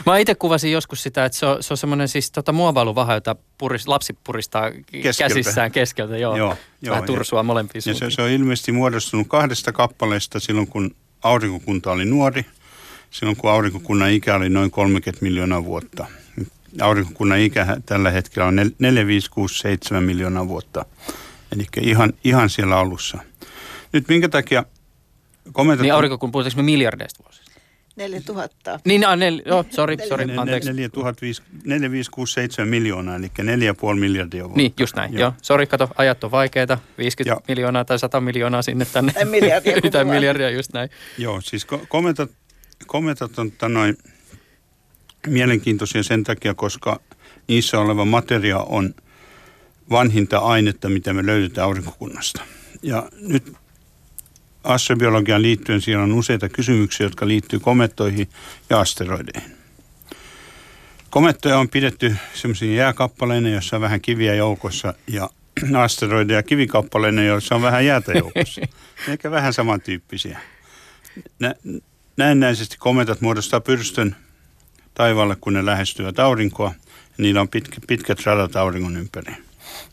[0.05, 3.35] Mä itse kuvasin joskus sitä, että se on, se on semmoinen siis tota muovailuvaha, jota
[3.57, 5.33] puris, lapsi puristaa keskeltä.
[5.33, 6.17] käsissään keskeltä.
[6.17, 10.67] Joo, joo, joo vähän tursua molempiin ja se, se on ilmeisesti muodostunut kahdesta kappaleesta silloin,
[10.67, 12.45] kun aurinkokunta oli nuori.
[13.11, 16.05] Silloin, kun aurinkokunnan ikä oli noin 30 miljoonaa vuotta.
[16.81, 20.85] Aurinkokunnan ikä tällä hetkellä on 4, 5, 6, 7 miljoonaa vuotta.
[21.51, 23.17] Eli ihan, ihan siellä alussa.
[23.93, 24.65] Nyt minkä takia
[25.51, 25.81] komentat...
[25.81, 27.50] Niin aurinkokunnan, puhutaanko me miljardeista vuosista?
[27.95, 28.79] 4000.
[28.85, 30.73] Niin, no, nel, oh, sorry, sorry, anteeksi.
[30.73, 34.57] 4567 miljoonaa, eli 4,5 miljardia vuotta.
[34.57, 35.21] Niin, just näin, joo.
[35.21, 35.33] joo.
[35.41, 37.41] Sorry, kato, ajat on vaikeita, 50 joo.
[37.47, 39.13] miljoonaa tai 100 miljoonaa sinne tänne.
[39.13, 39.81] Tai miljardia.
[39.91, 40.89] tai miljardia, just näin.
[41.17, 42.31] Joo, siis kometat,
[42.87, 43.97] kometat on noin
[45.27, 46.99] mielenkiintoisia sen takia, koska
[47.47, 48.95] niissä oleva materia on
[49.89, 52.41] vanhinta ainetta, mitä me löydetään aurinkokunnasta.
[52.81, 53.53] Ja nyt
[54.63, 58.29] astrobiologiaan liittyen siellä on useita kysymyksiä, jotka liittyy komettoihin
[58.69, 59.51] ja asteroideihin.
[61.09, 65.29] Komettoja on pidetty semmoisia jääkappaleina, joissa on vähän kiviä joukossa ja
[65.83, 68.61] asteroideja kivikappaleina, joissa on vähän jäätä joukossa.
[69.09, 70.39] Eikä vähän samantyyppisiä.
[71.39, 71.55] Nä,
[72.17, 74.15] näennäisesti kometat muodostaa pyrstön
[74.93, 76.73] taivaalle, kun ne lähestyvät aurinkoa.
[77.05, 79.33] Ja niillä on pitkä, pitkät radat auringon ympäri.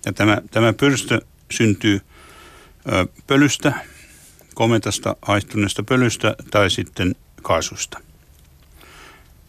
[0.06, 2.00] Ja tämä, tämä pyrstö syntyy
[2.92, 3.72] ö, pölystä,
[4.58, 7.98] kometasta haistuneesta pölystä tai sitten kaasusta.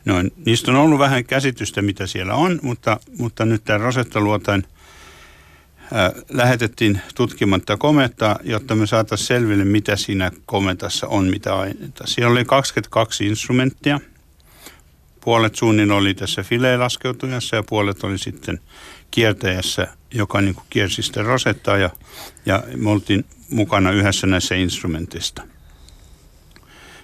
[0.06, 0.34] Noin.
[0.46, 4.64] Niistä on ollut vähän käsitystä, mitä siellä on, mutta, mutta nyt tämä Rosetta-luotain
[5.94, 12.08] ää, lähetettiin tutkimaan tätä komettaa, jotta me saataisiin selville, mitä siinä kometassa on, mitä aineita.
[12.08, 14.00] Siellä oli 22 instrumenttia.
[15.22, 18.60] Puolet suunnin oli tässä fileelaskeutujassa ja puolet oli sitten
[19.12, 21.90] kiertäjässä, joka niin kuin kiersi sitten Rosettaa ja,
[22.46, 25.42] ja me oltiin mukana yhdessä näissä instrumentista.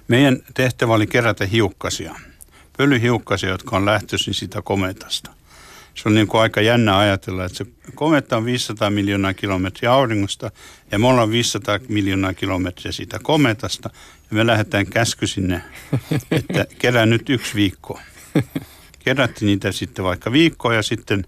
[0.08, 2.16] Meidän tehtävä oli kerätä hiukkasia,
[2.78, 5.32] pölyhiukkasia, jotka on lähtöisin sitä kometasta.
[5.96, 7.66] Se on niin kuin aika jännä ajatella, että se
[7.96, 10.52] kometta on 500 miljoonaa kilometriä auringosta
[10.91, 13.89] ja me ollaan 500 miljoonaa kilometriä siitä kometasta
[14.32, 15.62] ja me lähdetään käsky sinne,
[16.32, 18.00] että kerää nyt yksi viikko.
[19.00, 21.26] Kerättiin niitä sitten vaikka viikkoa ja sitten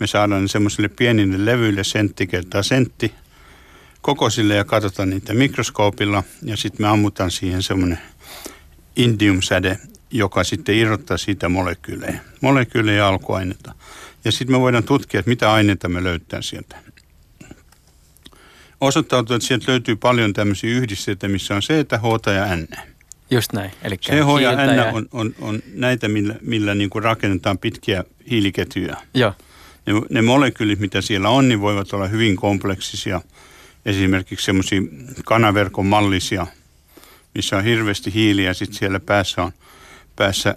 [0.00, 3.14] me saadaan ne semmoisille pienille levyille sentti kertaa sentti–
[4.06, 7.98] kokoisille ja katsotaan niitä mikroskoopilla ja sitten me ammutaan siihen semmoinen
[8.96, 9.78] indiumsäde,
[10.10, 13.74] joka sitten irrottaa siitä molekyylejä, molekyylejä ja alkuaineita.
[14.24, 16.76] Ja sitten me voidaan tutkia, että mitä aineita me löytää sieltä.
[18.80, 22.68] Osoittautuu, että sieltä löytyy paljon tämmöisiä yhdisteitä, missä on C, H ja N.
[23.30, 23.70] Just näin.
[23.82, 24.84] Eli CH ja N ja...
[24.92, 28.96] On, on, on näitä, millä, millä niin kuin rakennetaan pitkiä hiiliketjuja.
[29.14, 29.32] Joo.
[29.86, 33.20] Ne, ne molekyylit, mitä siellä on, niin voivat olla hyvin kompleksisia–
[33.86, 34.80] esimerkiksi semmoisia
[35.24, 36.46] kanaverkon mallisia,
[37.34, 39.52] missä on hirveästi hiiliä, sitten siellä päässä on,
[40.16, 40.56] päässä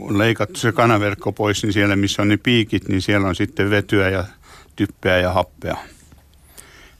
[0.00, 3.70] on leikattu se kanaverkko pois, niin siellä missä on ne piikit, niin siellä on sitten
[3.70, 4.24] vetyä ja
[4.76, 5.76] typpeä ja happea.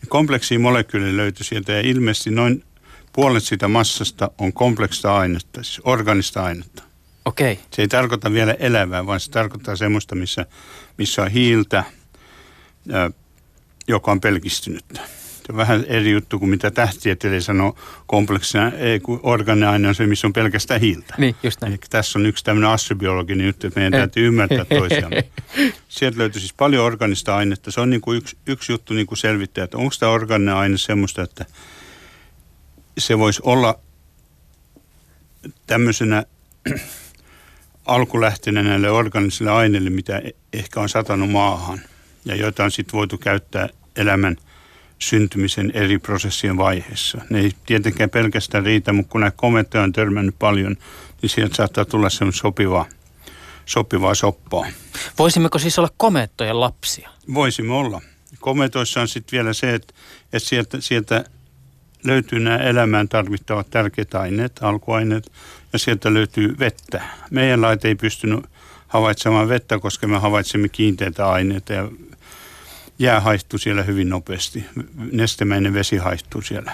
[0.09, 2.65] Kompleksia molekyylejä löytyy sieltä ja ilmeisesti noin
[3.13, 6.83] puolet sitä massasta on kompleksista ainetta, siis organista ainetta.
[7.25, 7.53] Okei.
[7.53, 7.65] Okay.
[7.73, 10.47] Se ei tarkoita vielä elävää, vaan se tarkoittaa semmoista, missä,
[10.99, 11.85] missä on hiiltä,
[13.89, 15.16] joka on pelkistynyttä
[15.57, 17.77] vähän eri juttu kuin mitä tähtitieteilijä sanoo
[18.07, 21.15] kompleksina, ei kun organiaine on se, missä on pelkästään hiiltä.
[21.19, 21.73] Niin, just näin.
[21.73, 25.25] Eli tässä on yksi tämmöinen astrobiologinen juttu, että meidän täytyy ymmärtää toisiamme.
[25.89, 27.71] Sieltä löytyy siis paljon organista ainetta.
[27.71, 30.79] Se on niin kuin yksi, yksi juttu niin kuin selvittää, että onko tämä organinen aine
[30.79, 31.45] semmoista, että
[32.99, 33.79] se voisi olla
[35.67, 36.25] tämmöisenä
[37.87, 41.81] alkulähteenä näille organisille aineille, mitä e- ehkä on satanut maahan
[42.25, 44.37] ja joita on sitten voitu käyttää elämän
[44.99, 47.21] syntymisen eri prosessien vaiheessa.
[47.31, 50.77] Ne ei tietenkään pelkästään riitä, mutta kun näitä komentoja on törmännyt paljon,
[51.23, 52.87] niin sieltä saattaa tulla semmoista sopivaa,
[53.67, 54.67] sopivaa soppaa.
[55.19, 57.11] Voisimmeko siis olla komeettojen lapsia?
[57.35, 58.01] Voisimme olla.
[58.41, 59.95] Kometoissa on sitten vielä se, että,
[60.33, 61.25] että sieltä, sieltä
[62.05, 65.33] löytyy nämä elämään tarvittavat tärkeät aineet, alkuaineet,
[65.73, 67.03] ja sieltä löytyy vettä.
[67.31, 68.45] Meidän laite ei pystynyt
[68.89, 71.89] havaitsemaan vettä, koska me havaitsemme kiinteitä aineita ja
[72.99, 74.67] jää haihtuu siellä hyvin nopeasti.
[75.13, 76.73] Nestemäinen vesi haihtuu siellä.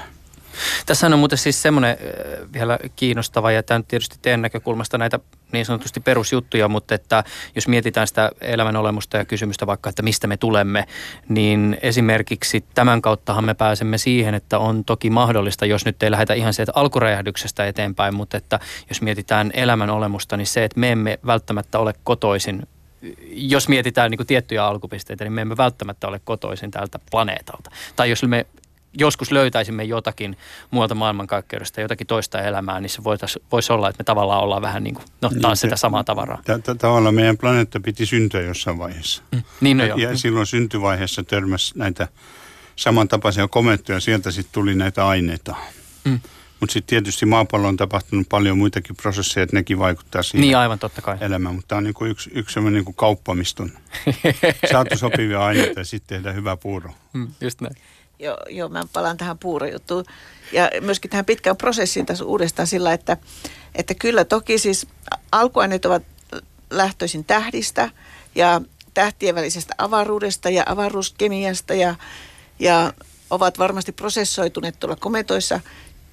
[0.87, 5.19] Tässä on muuten siis semmoinen äh, vielä kiinnostava, ja tämä on tietysti teidän näkökulmasta näitä
[5.53, 10.27] niin sanotusti perusjuttuja, mutta että jos mietitään sitä elämän olemusta ja kysymystä vaikka, että mistä
[10.27, 10.87] me tulemme,
[11.29, 16.35] niin esimerkiksi tämän kauttahan me pääsemme siihen, että on toki mahdollista, jos nyt ei lähdetä
[16.35, 21.19] ihan sieltä alkuräjähdyksestä eteenpäin, mutta että jos mietitään elämän olemusta, niin se, että me emme
[21.27, 22.63] välttämättä ole kotoisin
[23.31, 27.71] jos mietitään niin kuin tiettyjä alkupisteitä, niin me emme välttämättä ole kotoisin tältä planeetalta.
[27.97, 28.47] Tai jos me
[28.99, 30.37] joskus löytäisimme jotakin
[30.71, 33.05] muualta maailmankaikkeudesta, jotakin toista elämää, niin se
[33.53, 36.43] voisi olla, että me tavallaan ollaan vähän niin kuin, no taas sitä samaa tavaraa.
[36.79, 39.23] Tavallaan meidän planeetta piti syntyä jossain vaiheessa.
[39.33, 39.43] Mm.
[39.61, 42.09] Niin no ja, ja silloin syntyvaiheessa törmäsi näitä
[42.77, 45.55] samantapaisia komettoja, sieltä sitten tuli näitä aineita.
[46.05, 46.21] Mm.
[46.63, 50.79] Mutta sitten tietysti maapallo on tapahtunut paljon muitakin prosesseja, että nekin vaikuttaa siihen niin, aivan,
[50.79, 51.19] totta kai.
[51.21, 51.55] elämään.
[51.55, 53.71] Mutta tämä on niinku yksi, yksi sellainen niinku kauppa, mistä on
[54.73, 56.91] saatu sopivia aineita ja sitten tehdään hyvä puuro.
[57.13, 57.77] Mm, just näin.
[58.19, 60.05] Joo, joo, mä palaan tähän puurojuttuun.
[60.53, 63.17] Ja myöskin tähän pitkään prosessiin tässä uudestaan sillä, että,
[63.75, 64.87] että kyllä toki siis
[65.33, 66.03] alkuaineet ovat
[66.71, 67.91] lähtöisin tähdistä
[68.35, 68.61] ja
[68.95, 71.95] tähtien välisestä avaruudesta ja avaruuskemiasta ja,
[72.59, 72.93] ja
[73.31, 75.61] ovat varmasti prosessoituneet tuolla kometoissa.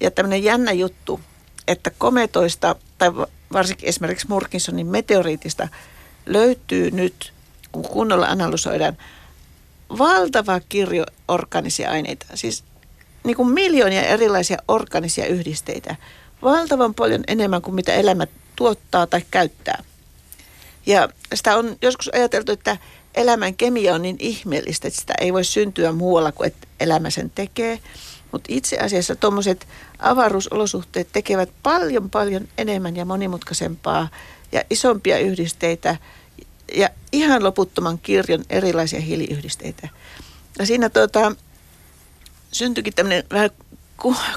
[0.00, 1.20] Ja tämmöinen jännä juttu,
[1.68, 3.12] että kometoista tai
[3.52, 5.68] varsinkin esimerkiksi Murkinsonin meteoriitista
[6.26, 7.32] löytyy nyt,
[7.72, 8.96] kun kunnolla analysoidaan,
[9.98, 12.64] valtava kirjo organisia aineita, siis
[13.24, 15.96] niin kuin miljoonia erilaisia organisia yhdisteitä.
[16.42, 18.26] Valtavan paljon enemmän kuin mitä elämä
[18.56, 19.82] tuottaa tai käyttää.
[20.86, 22.76] Ja sitä on joskus ajateltu, että
[23.14, 27.30] elämän kemia on niin ihmeellistä, että sitä ei voi syntyä muualla kuin että elämä sen
[27.34, 27.78] tekee.
[28.32, 29.66] Mutta itse asiassa tuommoiset
[30.00, 34.08] avaruusolosuhteet tekevät paljon paljon enemmän ja monimutkaisempaa
[34.52, 35.96] ja isompia yhdisteitä
[36.74, 39.88] ja ihan loputtoman kirjon erilaisia hiiliyhdisteitä.
[40.58, 41.32] Ja siinä tuota,
[42.52, 43.50] syntyikin tämmöinen vähän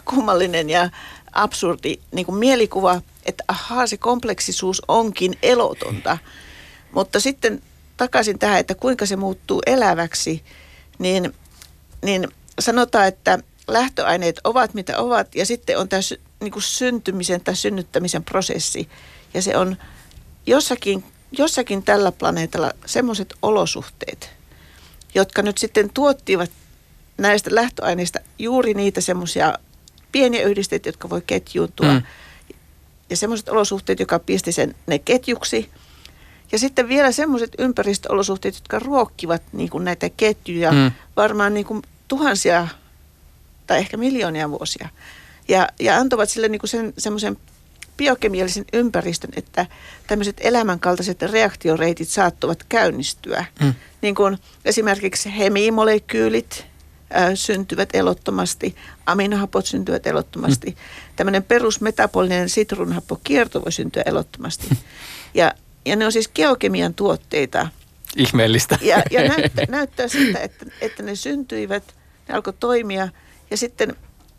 [0.05, 0.89] kummallinen ja
[1.31, 6.17] absurdi niin kuin mielikuva, että ahaa, se kompleksisuus onkin elotonta.
[6.91, 7.61] Mutta sitten
[7.97, 10.43] takaisin tähän, että kuinka se muuttuu eläväksi,
[10.99, 11.33] niin,
[12.05, 12.27] niin
[12.59, 16.01] sanotaan, että lähtöaineet ovat mitä ovat ja sitten on tämä
[16.39, 18.89] niin kuin syntymisen tai synnyttämisen prosessi.
[19.33, 19.77] Ja se on
[20.45, 21.03] jossakin
[21.37, 24.29] jossakin tällä planeetalla semmoiset olosuhteet,
[25.15, 26.51] jotka nyt sitten tuottivat
[27.17, 29.53] näistä lähtöaineista juuri niitä semmoisia
[30.11, 31.93] pieniä yhdisteitä, jotka voi ketjuuntua.
[31.93, 32.03] Mm.
[33.09, 35.69] Ja semmoiset olosuhteet, joka pisti sen ne ketjuksi.
[36.51, 40.91] Ja sitten vielä semmoiset ympäristöolosuhteet, jotka ruokkivat niin kuin näitä ketjuja mm.
[41.15, 42.67] varmaan niin kuin tuhansia
[43.67, 44.89] tai ehkä miljoonia vuosia.
[45.47, 47.37] Ja, ja antavat sille niin kuin sen, semmoisen
[47.97, 49.65] biokemiallisen ympäristön, että
[50.07, 53.45] tämmöiset elämänkaltaiset reaktioreitit saattuvat käynnistyä.
[53.61, 53.73] Mm.
[54.01, 56.65] Niin kuin esimerkiksi hemimolekyylit
[57.15, 60.69] ä, syntyvät elottomasti, aminohapot syntyvät elottomasti.
[60.69, 60.75] Mm.
[61.15, 64.67] Tämmöinen perusmetabolinen sitruunhappokierto voi syntyä elottomasti.
[65.35, 65.53] Ja,
[65.85, 67.67] ja ne on siis geokemian tuotteita.
[68.17, 68.77] Ihmeellistä.
[68.81, 71.83] Ja, ja näyttää, näyttää siltä, että, että ne syntyivät,
[72.27, 73.09] ne alkoi toimia
[73.53, 73.95] ja sitten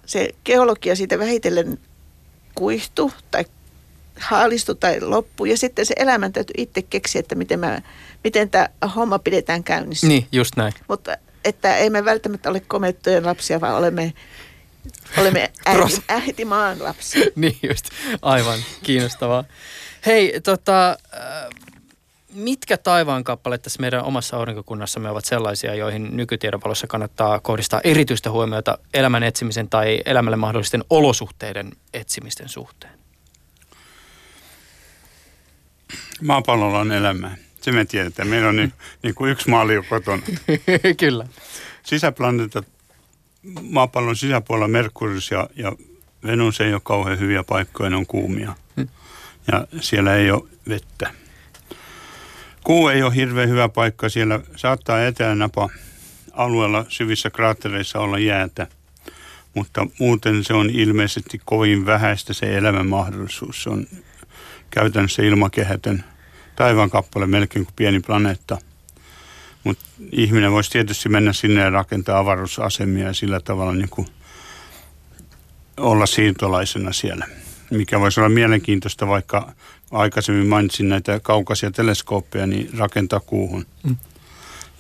[0.06, 1.78] se geologia siitä vähitellen
[2.54, 3.44] kuihtu tai
[4.20, 5.44] haalistu tai loppu.
[5.44, 7.82] Ja sitten se elämän täytyy itse keksiä, että miten, mä,
[8.24, 10.06] miten tämä homma pidetään käynnissä.
[10.06, 10.72] Niin, just näin.
[10.88, 14.12] Mutta että ei me välttämättä ole komettojen lapsia, vaan olemme,
[15.18, 17.26] olemme äiti, äiti maan lapsia.
[17.36, 17.84] niin just,
[18.22, 19.44] aivan kiinnostavaa.
[20.06, 21.72] Hei, tota, äh,
[22.34, 28.30] mitkä taivaan kappaleet tässä meidän omassa aurinkokunnassamme ovat sellaisia, joihin nykytiedon valossa kannattaa kohdistaa erityistä
[28.30, 32.92] huomiota elämän etsimisen tai elämälle mahdollisten olosuhteiden etsimisten suhteen?
[36.22, 37.36] Maapallolla on elämää.
[37.60, 38.28] Se me tiedetään.
[38.28, 38.72] Meillä on niin,
[39.02, 40.22] niin kuin yksi maali kotona.
[41.00, 41.26] Kyllä.
[41.82, 42.66] Sisäplaneetat
[43.62, 45.72] maapallon sisäpuolella Merkurius ja, ja
[46.26, 48.54] Venus ei ole kauhean hyviä paikkoja, ne on kuumia.
[48.76, 48.88] Hmm.
[49.52, 51.23] Ja siellä ei ole vettä.
[52.64, 54.08] Kuu ei ole hirveän hyvä paikka.
[54.08, 55.70] Siellä saattaa etelänapa
[56.32, 58.66] alueella syvissä kraattereissa olla jäätä.
[59.54, 63.62] Mutta muuten se on ilmeisesti kovin vähäistä se elämän mahdollisuus.
[63.62, 63.86] Se on
[64.70, 66.04] käytännössä ilmakehätön
[66.56, 68.58] taivaan kappale melkein kuin pieni planeetta.
[69.64, 74.08] Mutta ihminen voisi tietysti mennä sinne ja rakentaa avaruusasemia ja sillä tavalla niin kuin
[75.76, 77.26] olla siirtolaisena siellä.
[77.76, 79.52] Mikä voisi olla mielenkiintoista, vaikka
[79.90, 83.66] aikaisemmin mainitsin näitä kaukaisia teleskooppeja, niin rakentaa kuuhun.
[83.82, 83.96] Mm.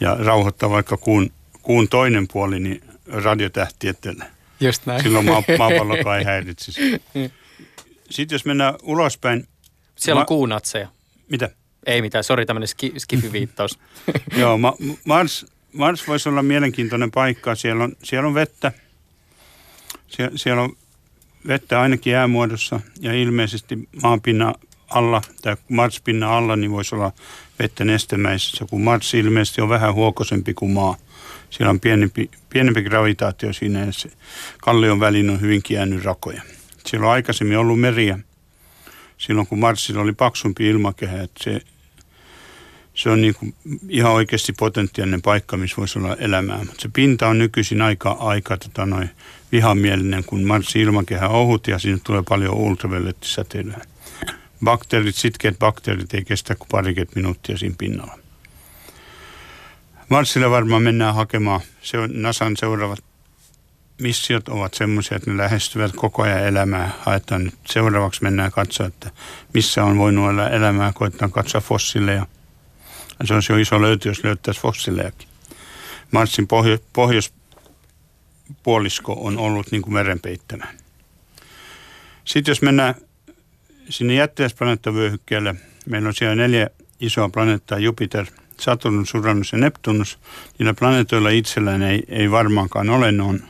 [0.00, 1.30] Ja rauhoittaa vaikka kuun,
[1.62, 4.14] kuun toinen puoli, niin radiotähti, että
[4.60, 5.02] Just näin.
[5.02, 6.80] silloin maa, maapallokaan ei häiritsisi.
[8.10, 9.48] Sitten jos mennään ulospäin.
[9.96, 10.88] Siellä on ma- kuunatseja.
[11.30, 11.50] Mitä?
[11.86, 13.78] Ei mitään, sori tämmöinen ski, skifiviittaus.
[14.40, 17.54] Joo, ma- Mars, Mars voisi olla mielenkiintoinen paikka.
[17.54, 18.72] Siellä on, siellä on vettä.
[20.08, 20.76] Sie- siellä on
[21.46, 24.54] vettä ainakin jäämuodossa ja ilmeisesti maanpinnan
[24.90, 27.12] alla tai Mars-pinnan alla niin voisi olla
[27.58, 30.96] vettä nestemäisessä, kun Mars ilmeisesti on vähän huokosempi kuin maa.
[31.50, 34.10] Siellä on pienempi, pienempi gravitaatio siinä ja se
[34.62, 36.42] kallion välin on hyvin jäänyt rakoja.
[36.86, 38.18] Siellä on aikaisemmin ollut meriä
[39.18, 41.60] silloin, kun Marsilla oli paksumpi ilmakehä, että se,
[42.94, 43.54] se on niin kuin
[43.88, 46.58] ihan oikeasti potentiaalinen paikka, missä voisi olla elämää.
[46.58, 49.10] Mutta se pinta on nykyisin aika, aika tota noin,
[49.54, 53.80] vihamielinen, kun Marsin ilmakehä ohut ja siinä tulee paljon ultraviolettisäteilyä.
[54.64, 58.18] Bakteerit, sitkeät bakteerit ei kestä kuin parikymmentä minuuttia siinä pinnalla.
[60.08, 63.04] Marsille varmaan mennään hakemaan, se on NASAn seuraavat
[64.00, 66.90] missiot ovat semmoisia, että ne lähestyvät koko ajan elämää.
[67.00, 69.10] Haetaan nyt seuraavaksi mennään katsoa, että
[69.54, 70.92] missä on voinut olla elämää.
[70.92, 72.26] Koitetaan katsoa fossileja.
[73.24, 75.28] Se on jo iso löyty, jos löytäisi fossilejakin.
[76.10, 76.78] Marsin pohjo-
[78.62, 80.66] pohjoispuolisko on ollut niin kuin merenpeittämä.
[82.24, 82.94] Sitten jos mennään
[83.88, 85.54] sinne jättiläisplaneettavyöhykkeelle,
[85.86, 88.26] meillä on siellä neljä isoa planeettaa, Jupiter,
[88.60, 90.18] Saturnus, Uranus ja Neptunus.
[90.58, 93.40] Niillä planeetoilla itsellään ei, ei varmaankaan ole, ne on,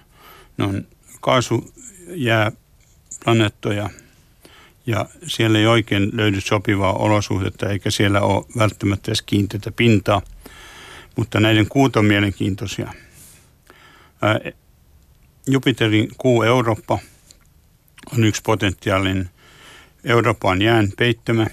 [0.59, 0.87] ne on
[1.21, 3.91] kaasujääplaneettoja
[4.87, 10.23] ja siellä ei oikein löydy sopivaa olosuhdetta eikä siellä ole välttämättä edes kiinteitä pintaa,
[11.17, 12.93] mutta näiden kuut on mielenkiintoisia.
[15.47, 16.99] Jupiterin kuu Eurooppa
[18.13, 19.31] on yksi potentiaalinen
[20.05, 21.47] Euroopan jään peittämä.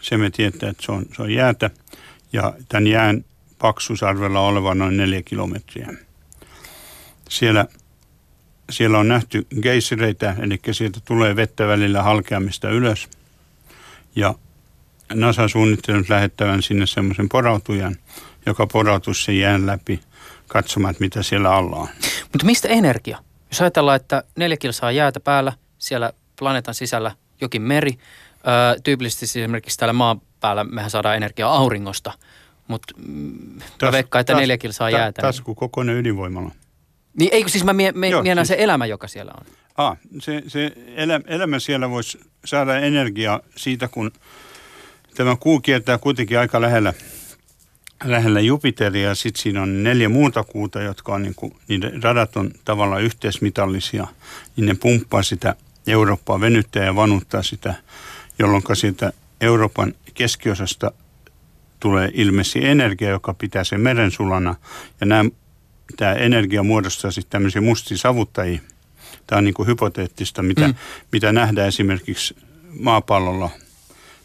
[0.00, 1.70] Se me tietää, että se on, se on jäätä
[2.32, 3.24] ja tämän jään
[3.58, 5.88] paksuusarvella oleva noin neljä kilometriä.
[7.28, 7.66] Siellä,
[8.70, 13.08] siellä on nähty geisireitä, eli sieltä tulee vettä välillä halkeamista ylös.
[14.16, 14.34] Ja
[15.14, 17.96] NASA on suunnittelut lähettävän sinne semmoisen porautujan,
[18.46, 20.00] joka porautuisi sen jään läpi
[20.48, 21.88] katsomaan, että mitä siellä alla on.
[22.32, 23.18] Mutta mistä energia?
[23.50, 27.90] Jos ajatellaan, että neljä kilsaa jäätä päällä, siellä planeetan sisällä jokin meri,
[28.46, 32.12] öö, tyypillisesti siis esimerkiksi täällä maan päällä mehän saadaan energiaa auringosta,
[32.68, 35.22] mutta mm, mä veikkaan, että tas- neljä kilsaa ta- jäätä.
[35.22, 36.50] niin- Tasku kokoinen ydinvoimala.
[37.18, 39.46] Niin eikö siis mä mie- me- Joo, siis- se elämä, joka siellä on?
[39.76, 44.12] Ah, se, se elä, elämä siellä voisi saada energiaa siitä, kun
[45.14, 46.94] tämä kuu kiertää kuitenkin aika lähellä,
[48.04, 49.14] lähellä Jupiteria.
[49.14, 54.06] Sitten siinä on neljä muuta kuuta, jotka on niin kuin, niiden radat on tavallaan yhteismitallisia.
[54.56, 55.54] Niin ne pumppaa sitä
[55.86, 57.74] Eurooppaa, venyttää ja vanuttaa sitä,
[58.38, 60.92] jolloin siitä Euroopan keskiosasta
[61.80, 64.54] tulee ilmeisesti energia, joka pitää sen meren sulana.
[65.00, 65.30] Ja nämä,
[65.96, 68.60] tämä energia muodostaa sitten tämmöisiä mustia savuttajia.
[69.26, 70.74] Tämä on niin kuin hypoteettista, mitä, mm.
[71.12, 72.36] mitä nähdään esimerkiksi
[72.80, 73.50] maapallolla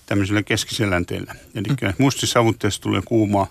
[0.05, 1.35] tämmöisellä keskiselänteellä.
[1.55, 1.93] Eli mm.
[1.97, 2.39] mustissa
[2.81, 3.47] tulee kuumaa,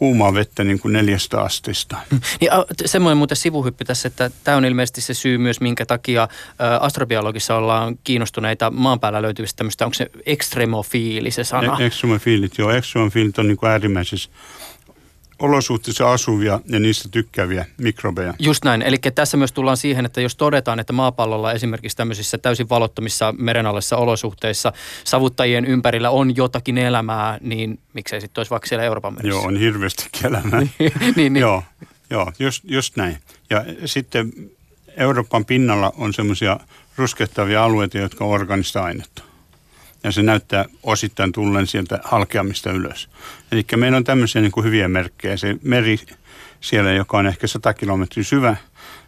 [0.00, 1.96] kuumaa vettä niin kuin neljästä asteesta.
[2.40, 2.50] Niin,
[2.86, 6.28] semmoinen muuten sivuhyppy tässä, että tämä on ilmeisesti se syy myös, minkä takia
[6.80, 11.76] astrobiologissa ollaan kiinnostuneita maan päällä löytyvistä tämmöistä, onko se ekstremofiili se sana?
[11.80, 12.70] E- Ekstremofiilit, joo.
[12.70, 14.30] Ekstremofiilit on niin kuin äärimmäisissä
[15.40, 18.34] olosuhteissa asuvia ja niistä tykkääviä mikrobeja.
[18.38, 18.82] Just näin.
[18.82, 23.96] Eli tässä myös tullaan siihen, että jos todetaan, että maapallolla esimerkiksi tämmöisissä täysin valottomissa merenalaisissa
[23.96, 24.72] olosuhteissa
[25.04, 29.28] savuttajien ympärillä on jotakin elämää, niin miksei sitten olisi vaikka siellä Euroopan merissä?
[29.28, 30.60] Joo, on hirveästi elämää.
[31.16, 31.36] niin, niin.
[31.36, 31.62] Joo,
[32.10, 33.18] joo just, just näin.
[33.50, 34.32] Ja sitten
[34.96, 36.60] Euroopan pinnalla on semmoisia
[36.96, 39.22] ruskehtavia alueita, jotka on organista ainetta.
[40.04, 43.08] Ja se näyttää osittain tulleen sieltä halkeamista ylös.
[43.52, 45.36] Eli meillä on tämmöisiä niin kuin hyviä merkkejä.
[45.36, 45.98] Se meri
[46.60, 48.56] siellä, joka on ehkä 100 kilometriä syvä,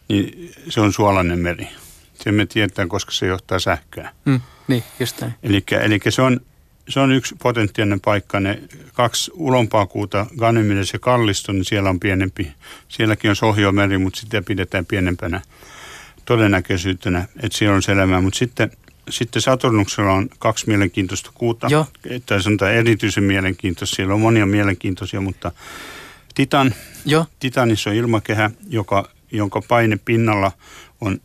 [0.09, 1.68] niin se on suolainen meri.
[2.14, 4.11] Se me tietää, koska se johtaa sähköä.
[4.24, 5.34] Mm, niin, just näin.
[5.43, 6.40] Eli, se on
[6.88, 8.40] se on yksi potentiaalinen paikka.
[8.40, 8.62] Ne
[8.93, 12.53] kaksi ulompaa kuuta, Ganymedes ja Kallisto, niin siellä on pienempi.
[12.88, 15.40] Sielläkin on Sohjomeri, mutta sitä pidetään pienempänä
[16.24, 18.20] todennäköisyytenä, että siellä on elämää.
[18.20, 18.70] Mutta sitten,
[19.11, 21.66] sitten Saturnuksella on kaksi mielenkiintoista kuuta.
[21.70, 21.86] Joo.
[22.26, 23.96] Tai sanotaan erityisen mielenkiintoista.
[23.96, 25.53] Siellä on monia mielenkiintoisia, mutta
[26.34, 26.74] Titan,
[27.05, 27.26] Joo.
[27.40, 30.53] Titanissa on ilmakehä, joka, jonka paine pinnalla
[31.00, 31.20] on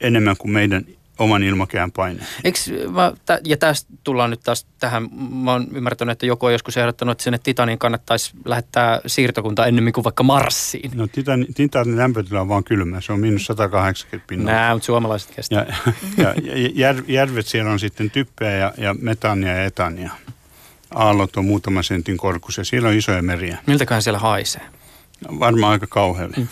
[0.00, 0.84] enemmän kuin meidän
[1.18, 2.20] oman ilmakehän paine.
[2.44, 6.52] Eiks, mä, tä, ja tästä tullaan nyt taas tähän, mä oon ymmärtänyt, että joku on
[6.52, 10.90] joskus ehdottanut, että sinne Titaniin kannattaisi lähettää siirtokunta ennemmin kuin vaikka Marsiin.
[10.94, 14.54] No Titan, Titanin lämpötila on vaan kylmä, se on miinus 180 pinnaa.
[14.54, 15.66] Nää, mutta suomalaiset kestää.
[15.86, 20.10] Ja, ja, ja jär, järvet siellä on sitten typpeä ja, ja metania ja etania.
[20.94, 22.64] Aallot on muutaman sentin korkuisia.
[22.64, 23.58] Siellä on isoja meriä.
[23.66, 24.62] Miltäköhän siellä haisee?
[25.40, 26.36] Varmaan aika kauhealle.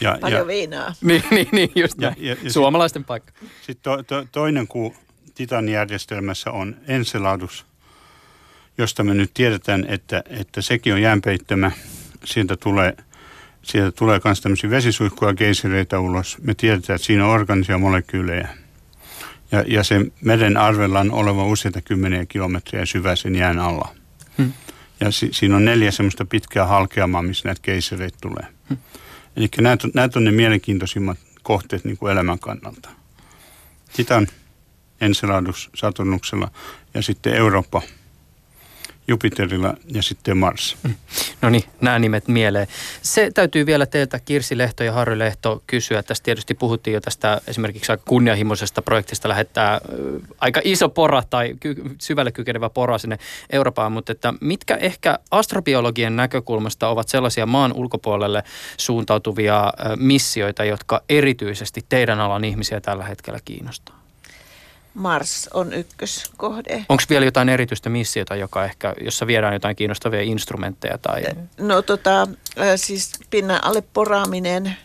[0.00, 0.94] ja, Paljon ja, viinaa.
[1.02, 2.24] niin, niin, niin, just Ja- näin.
[2.24, 3.32] ja- ja Suomalaisten paikka.
[3.62, 4.94] Sitten to, to, toinen kuu
[5.34, 7.66] Titanin järjestelmässä on Enceladus,
[8.78, 11.70] josta me nyt tiedetään, että, että sekin on jäänpeittämä.
[12.24, 12.96] Sieltä tulee,
[13.62, 16.38] sieltä tulee myös tämmöisiä vesisuihkuja, geisereitä ulos.
[16.42, 18.48] Me tiedetään, että siinä on organisia molekyylejä.
[19.52, 23.88] Ja, ja sen meren arvellaan oleva useita kymmeniä kilometriä syvä sen jään alla.
[25.00, 25.06] Hmm.
[25.06, 28.46] Ja si, siinä on neljä semmoista pitkää halkeamaa, missä näitä geisereitä tulee.
[29.36, 32.88] Eli näitä, on- näitä on ne mielenkiintoisimmat kohteet niin kuin elämän kannalta.
[33.96, 34.26] Titan,
[35.00, 36.50] Enceladus Saturnuksella
[36.94, 37.82] ja sitten Eurooppa
[39.08, 40.76] Jupiterilla ja sitten Mars.
[41.42, 42.66] No niin, nämä nimet mieleen.
[43.02, 46.02] Se täytyy vielä teiltä Kirsi Lehto ja Harry Lehto kysyä.
[46.02, 49.80] Tästä tietysti puhuttiin jo tästä esimerkiksi aika kunnianhimoisesta projektista lähettää
[50.38, 53.18] aika iso pora tai ky- syvälle kykenevä pora sinne
[53.50, 58.42] Eurooppaan, mutta että mitkä ehkä astrobiologien näkökulmasta ovat sellaisia maan ulkopuolelle
[58.76, 63.97] suuntautuvia missioita, jotka erityisesti teidän alan ihmisiä tällä hetkellä kiinnostaa?
[64.98, 66.84] Mars on ykköskohde.
[66.88, 71.22] Onko vielä jotain erityistä missiota, joka ehkä, jossa viedään jotain kiinnostavia instrumentteja tai...
[71.58, 72.28] No tota,
[72.76, 74.76] siis pinnan alle poraaminen,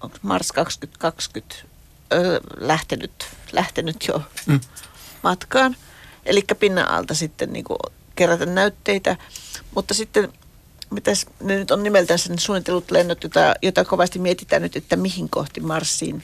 [0.00, 1.54] onko Mars 2020
[2.12, 2.20] äh,
[2.56, 4.60] lähtenyt, lähtenyt jo Mm.
[5.22, 5.76] matkaan.
[6.26, 7.76] Eli pinnan alta sitten niinku
[8.16, 9.16] kerätä näytteitä.
[9.74, 10.32] Mutta sitten,
[10.90, 15.28] mitäs ne nyt on nimeltänsä ne suunnitellut lennot, jota, jota kovasti mietitään nyt, että mihin
[15.28, 16.22] kohti Marsiin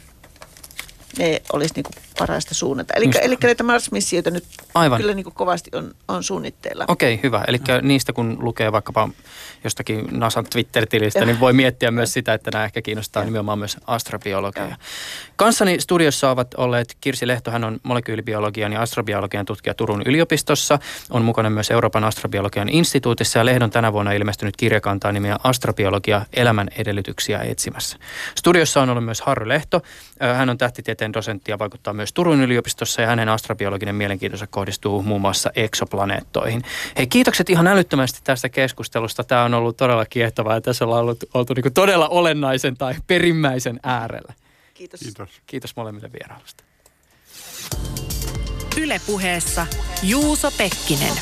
[1.18, 1.90] ne olisi niinku
[2.26, 2.94] parasta suunnata.
[2.96, 4.44] Eli, näitä Mars-missioita nyt
[4.74, 5.00] Aivan.
[5.00, 6.84] kyllä niinku kovasti on, on suunnitteilla.
[6.88, 7.44] Okei, hyvä.
[7.48, 9.08] Eli niistä kun lukee vaikkapa
[9.64, 14.76] jostakin NASAn Twitter-tilistä, niin voi miettiä myös sitä, että nämä ehkä kiinnostaa nimenomaan myös astrobiologia.
[15.36, 20.78] Kanssani studiossa ovat olleet Kirsi Lehto, hän on molekyylibiologian ja astrobiologian tutkija Turun yliopistossa.
[21.10, 26.68] On mukana myös Euroopan astrobiologian instituutissa ja Lehdon tänä vuonna ilmestynyt kirjakantaa nimiä Astrobiologia elämän
[26.78, 27.96] edellytyksiä etsimässä.
[28.38, 29.82] Studiossa on ollut myös Harry Lehto.
[30.22, 35.02] Ö, Hän on tähtitieteen dosentti ja vaikuttaa myös Turun yliopistossa ja hänen astrobiologinen mielenkiintonsa kohdistuu
[35.02, 36.62] muun muassa eksoplaneettoihin.
[36.96, 39.24] Hei, kiitokset ihan älyttömästi tästä keskustelusta.
[39.24, 43.80] Tämä on ollut todella kiehtovaa ja tässä ollaan ollut, oltu niin todella olennaisen tai perimmäisen
[43.82, 44.34] äärellä.
[44.74, 45.00] Kiitos.
[45.00, 45.28] Kiitos.
[45.46, 46.64] Kiitos molemmille vierailusta.
[48.76, 49.66] Ylepuheessa
[50.02, 51.16] Juuso Pekkinen.